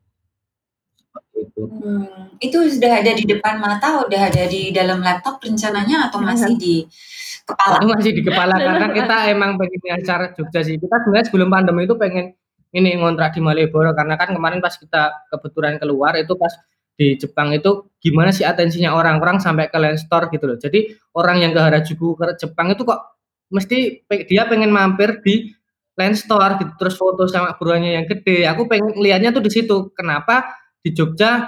[1.34, 1.66] itu.
[1.66, 6.56] Hmm, itu sudah ada di depan mata, udah ada di dalam laptop rencananya atau masih
[6.58, 6.86] di
[7.46, 7.82] kepala?
[7.82, 10.78] Itu masih di kepala karena kita emang pengen acara Jogja sih.
[10.80, 12.34] Kita sebenarnya sebelum pandemi itu pengen
[12.74, 16.54] ini ngontrak di Malioboro karena kan kemarin pas kita kebetulan keluar itu pas
[16.98, 20.60] di Jepang itu gimana sih atensinya orang-orang sampai ke land store gitu loh.
[20.60, 23.00] Jadi orang yang ke Harajuku ke Jepang itu kok
[23.48, 25.56] mesti dia pengen mampir di
[25.96, 28.44] land store gitu terus foto sama buruannya yang gede.
[28.52, 29.96] Aku pengen lihatnya tuh di situ.
[29.96, 30.52] Kenapa
[30.84, 31.48] di Jogja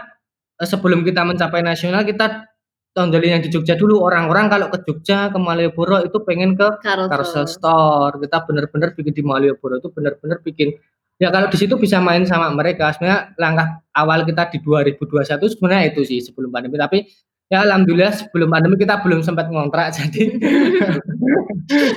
[0.56, 2.48] eh, sebelum kita mencapai nasional kita
[2.96, 7.12] tonjolin yang di Jogja dulu orang-orang kalau ke Jogja ke Malioboro itu pengen ke carousel,
[7.12, 10.72] carousel store kita bener-bener bikin di Malioboro itu bener-bener bikin
[11.16, 12.92] Ya kalau di situ bisa main sama mereka.
[12.92, 16.76] Sebenarnya langkah awal kita di 2021 sebenarnya itu sih sebelum pandemi.
[16.76, 17.08] Tapi
[17.48, 20.24] ya alhamdulillah sebelum pandemi kita belum sempat ngontrak jadi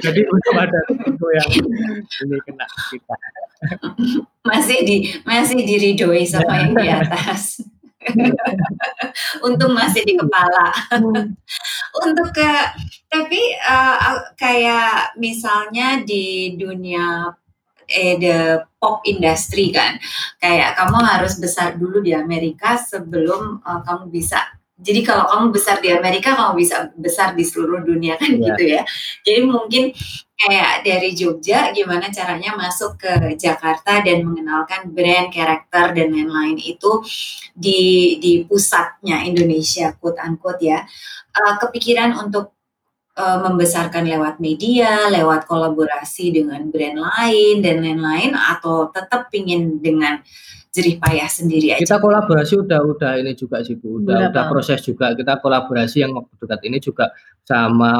[0.04, 1.50] jadi belum ada itu yang
[2.22, 3.14] ini kena kita.
[4.46, 4.96] Masih di
[5.26, 7.58] masih diridoi sama yang di atas.
[9.42, 10.70] Untung masih di kepala.
[12.06, 12.52] Untuk ke
[13.10, 17.34] tapi uh, kayak misalnya di dunia
[17.88, 19.96] eh the pop industry kan.
[20.36, 24.44] Kayak kamu harus besar dulu di Amerika sebelum uh, kamu bisa.
[24.78, 28.46] Jadi kalau kamu besar di Amerika kamu bisa besar di seluruh dunia kan yeah.
[28.46, 28.82] gitu ya.
[29.26, 29.90] Jadi mungkin
[30.38, 37.02] kayak dari Jogja gimana caranya masuk ke Jakarta dan mengenalkan brand karakter dan lain-lain itu
[37.58, 40.86] di di pusatnya Indonesia quote unquote ya.
[41.34, 42.57] Uh, kepikiran untuk
[43.18, 50.22] uh, membesarkan lewat media, lewat kolaborasi dengan brand lain dan lain-lain atau tetap pingin dengan
[50.70, 51.82] jerih payah sendiri aja?
[51.82, 54.30] Kita kolaborasi udah udah ini juga sih Bu, udah Berapa?
[54.30, 57.10] udah proses juga kita kolaborasi yang waktu dekat ini juga
[57.42, 57.92] sama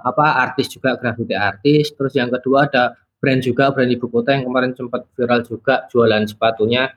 [0.00, 4.48] apa artis juga graffiti artis, terus yang kedua ada brand juga brand ibu kota yang
[4.48, 6.88] kemarin sempat viral juga jualan sepatunya.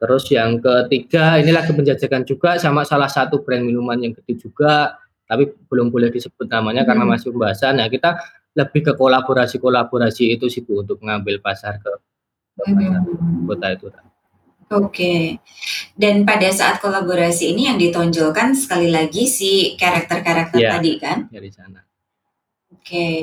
[0.00, 4.96] Terus yang ketiga ini lagi penjajakan juga sama salah satu brand minuman yang gede juga
[5.30, 6.88] tapi belum boleh disebut namanya hmm.
[6.90, 7.78] karena masih pembahasan.
[7.78, 8.18] Nah, kita
[8.58, 11.92] lebih ke kolaborasi-kolaborasi itu sih Bu untuk mengambil pasar ke,
[12.66, 13.46] hmm.
[13.46, 13.86] kota itu.
[13.86, 14.02] Oke.
[14.90, 15.22] Okay.
[15.94, 21.30] Dan pada saat kolaborasi ini yang ditonjolkan sekali lagi si karakter-karakter ya, tadi kan?
[21.30, 21.78] Dari sana.
[22.74, 22.82] Oke.
[22.82, 23.18] Okay.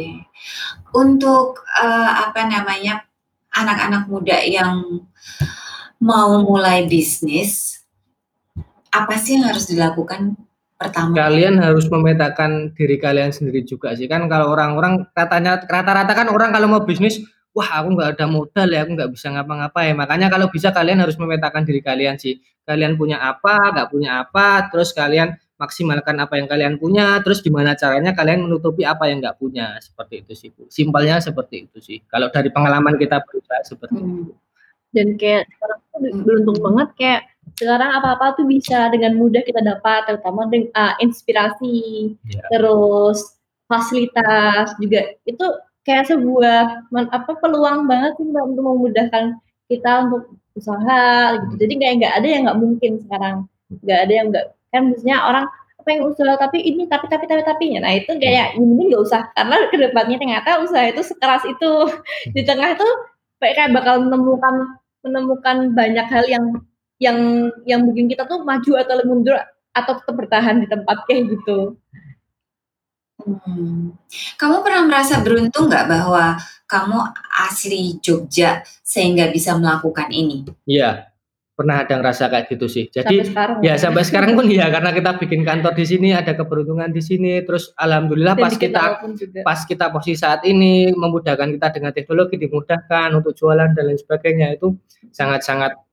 [0.96, 3.04] Untuk uh, apa namanya
[3.52, 5.04] anak-anak muda yang
[6.00, 7.84] mau mulai bisnis,
[8.96, 10.47] apa sih yang harus dilakukan
[10.78, 11.14] pertama.
[11.14, 14.06] Kalian harus memetakan diri kalian sendiri juga sih.
[14.06, 17.22] Kan kalau orang-orang katanya rata-rata kan orang kalau mau bisnis
[17.52, 19.98] wah aku nggak ada modal ya aku nggak bisa ngapa-ngapain.
[19.98, 22.40] Makanya kalau bisa kalian harus memetakan diri kalian sih.
[22.64, 27.74] Kalian punya apa nggak punya apa terus kalian maksimalkan apa yang kalian punya terus gimana
[27.74, 29.76] caranya kalian menutupi apa yang nggak punya.
[29.82, 30.70] Seperti itu sih Bu.
[30.70, 31.98] Simpelnya seperti itu sih.
[32.06, 34.14] Kalau dari pengalaman kita berusaha seperti hmm.
[34.30, 34.34] itu
[34.96, 37.22] dan kayak sekarang tuh beruntung banget kayak
[37.58, 42.46] sekarang apa-apa tuh bisa dengan mudah kita dapat terutama dengan uh, inspirasi yeah.
[42.54, 45.18] terus fasilitas juga.
[45.26, 45.46] Itu
[45.84, 51.54] kayak sebuah man, apa peluang banget sih untuk memudahkan kita untuk usaha gitu.
[51.66, 53.36] Jadi nggak nggak ada yang nggak mungkin sekarang.
[53.84, 55.46] Nggak ada yang nggak kan biasanya orang
[55.78, 57.68] apa yang usaha tapi ini tapi tapi tapi tapi.
[57.82, 61.74] Nah itu kayak ini nggak usah karena ke depannya ternyata usaha itu sekeras itu.
[62.36, 62.88] Di tengah itu
[63.42, 66.46] kayak bakal menemukan menemukan banyak hal yang
[66.98, 69.38] yang yang bikin kita tuh maju atau mundur
[69.74, 71.78] atau tetap bertahan di tempat kayak gitu.
[73.18, 73.98] Hmm.
[74.38, 76.38] Kamu pernah merasa beruntung nggak bahwa
[76.70, 77.00] kamu
[77.50, 80.46] asli Jogja sehingga bisa melakukan ini?
[80.70, 81.10] Iya,
[81.58, 82.86] pernah ada ngerasa kayak gitu sih.
[82.94, 86.10] Jadi sampai sekarang, ya, ya sampai sekarang pun ya karena kita bikin kantor di sini
[86.14, 87.42] ada keberuntungan di sini.
[87.42, 88.84] Terus alhamdulillah Dan pas kita
[89.42, 94.62] pas kita posisi saat ini memudahkan kita dengan teknologi dimudahkan untuk jualan dan lain sebagainya
[94.62, 94.78] itu
[95.10, 95.87] sangat-sangat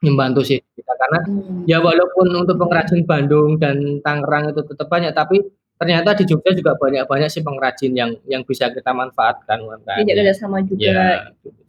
[0.00, 1.68] membantu sih kita karena hmm.
[1.68, 5.44] ya walaupun untuk pengrajin Bandung dan Tangerang itu tetap banyak tapi
[5.80, 10.04] ternyata di Jogja juga banyak-banyak sih pengrajin yang yang bisa kita manfaatkan UMKM.
[10.04, 10.84] Tidak ada sama juga.
[10.84, 11.04] Ya,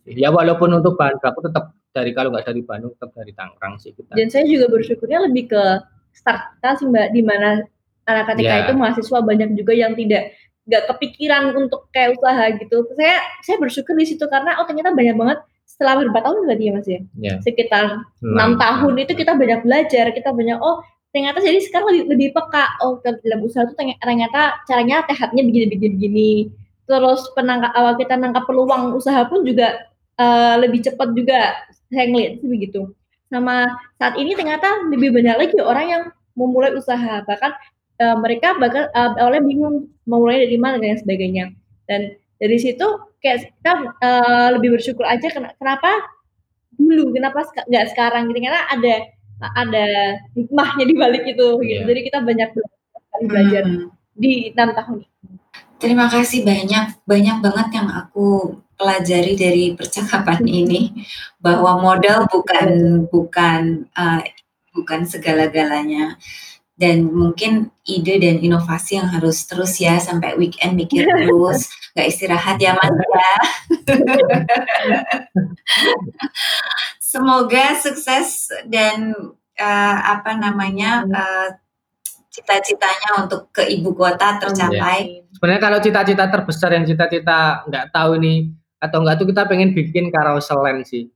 [0.03, 3.95] ya walaupun untuk bahan baku tetap dari kalau nggak dari Bandung tetap dari Tangerang sih
[3.95, 4.11] kita.
[4.15, 5.63] Dan saya juga bersyukurnya lebih ke
[6.11, 7.63] start kita sih Mbak di mana
[8.03, 8.61] anak ketika ya.
[8.67, 10.35] itu mahasiswa banyak juga yang tidak
[10.67, 12.77] nggak kepikiran untuk kayak usaha gitu.
[12.99, 13.15] Saya
[13.47, 15.39] saya bersyukur di situ karena oh ternyata banyak banget
[15.81, 17.01] setelah berapa tahun berarti ya mas ya?
[17.17, 17.37] Yeah.
[17.41, 22.27] sekitar enam tahun itu kita banyak belajar kita banyak oh ternyata jadi sekarang lebih lebih
[22.37, 22.77] peka.
[22.85, 26.31] Oh dalam usaha itu ternyata caranya tehatnya begini begini begini
[26.85, 29.89] terus penangkap awal kita nangkap peluang usaha pun juga
[30.21, 32.93] uh, lebih cepat juga saya ngeliat sih begitu.
[33.33, 33.65] Sama
[33.97, 36.03] saat ini ternyata lebih banyak lagi orang yang
[36.37, 37.25] memulai usaha.
[37.25, 37.51] Bahkan
[38.05, 41.49] uh, mereka bahkan uh, awalnya bingung memulai dari mana dan sebagainya.
[41.89, 42.87] Dan dari situ
[43.21, 45.91] kayak kita uh, lebih bersyukur aja kenapa
[46.73, 48.95] dulu kenapa nggak sekarang gitu karena ada
[49.57, 49.85] ada
[50.37, 51.81] hikmahnya di balik itu gitu.
[51.81, 51.85] Yeah.
[51.85, 52.49] Jadi kita banyak
[53.25, 53.89] belajar hmm.
[54.17, 55.07] di enam tahun ini.
[55.81, 60.93] Terima kasih banyak, banyak banget yang aku pelajari dari percakapan ini
[61.41, 62.69] bahwa modal bukan
[63.09, 64.21] bukan uh,
[64.71, 66.15] bukan segala-galanya
[66.81, 72.57] dan mungkin ide dan inovasi yang harus terus ya sampai weekend mikir terus nggak istirahat
[72.57, 73.33] ya mas ya
[77.13, 79.13] semoga sukses dan
[79.61, 81.53] uh, apa namanya uh,
[82.31, 85.27] cita-citanya untuk ke ibu kota tercapai.
[85.35, 90.09] Sebenarnya kalau cita-cita terbesar yang cita-cita nggak tahu ini atau enggak tuh kita pengen bikin
[90.09, 91.11] carousel land sih.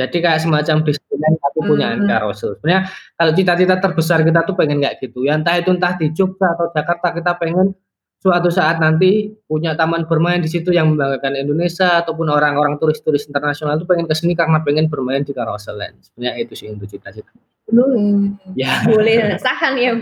[0.00, 2.08] Jadi kayak semacam Disneyland tapi punya mm -hmm.
[2.08, 2.50] carousel.
[2.56, 2.82] Sebenarnya
[3.20, 5.28] kalau cita-cita terbesar kita tuh pengen kayak gitu.
[5.28, 7.76] Ya entah itu entah di Jogja atau Jakarta kita pengen
[8.20, 13.80] suatu saat nanti punya taman bermain di situ yang membanggakan Indonesia ataupun orang-orang turis-turis internasional
[13.80, 15.96] itu pengen ke sini karena pengen bermain di carousel land.
[16.04, 17.32] Sebenarnya itu sih untuk cita-cita.
[17.72, 18.36] Belum.
[18.52, 18.84] Ya.
[18.84, 19.96] Boleh sahang ya.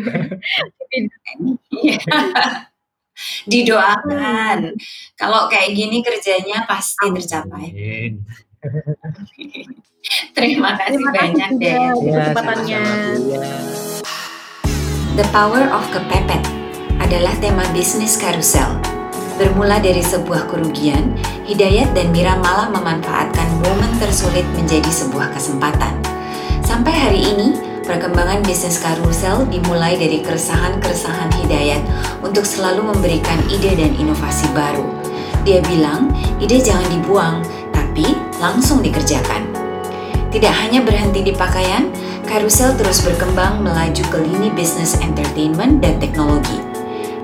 [3.46, 4.78] Didoakan.
[5.14, 7.70] Kalau kayak gini kerjanya pasti tercapai.
[10.32, 12.82] Terima kasih Terima banyak deh ya, kesempatannya.
[15.18, 16.42] The Power of Kepepet
[17.02, 18.78] adalah tema bisnis karusel.
[19.38, 25.94] Bermula dari sebuah kerugian, Hidayat dan Mira malah memanfaatkan momen tersulit menjadi sebuah kesempatan.
[26.62, 31.82] Sampai hari ini, perkembangan bisnis karusel dimulai dari keresahan-keresahan Hidayat
[32.22, 34.86] untuk selalu memberikan ide dan inovasi baru.
[35.42, 37.42] Dia bilang, ide jangan dibuang,
[37.74, 39.47] tapi langsung dikerjakan.
[40.28, 41.88] Tidak hanya berhenti di pakaian,
[42.28, 46.60] Carousel terus berkembang melaju ke lini bisnis entertainment dan teknologi.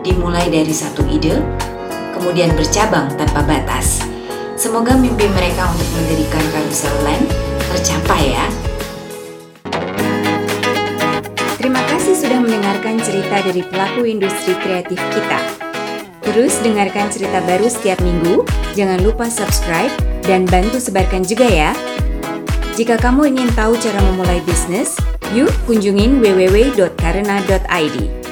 [0.01, 1.37] Dimulai dari satu ide,
[2.17, 4.01] kemudian bercabang tanpa batas.
[4.57, 7.29] Semoga mimpi mereka untuk mendirikan Carousel Land
[7.77, 8.47] tercapai ya.
[11.61, 15.41] Terima kasih sudah mendengarkan cerita dari pelaku industri kreatif kita.
[16.25, 19.93] Terus dengarkan cerita baru setiap minggu, jangan lupa subscribe
[20.25, 21.77] dan bantu sebarkan juga ya.
[22.75, 24.99] Jika kamu ingin tahu cara memulai bisnis,
[25.31, 28.24] yuk kunjungin www.karena.id.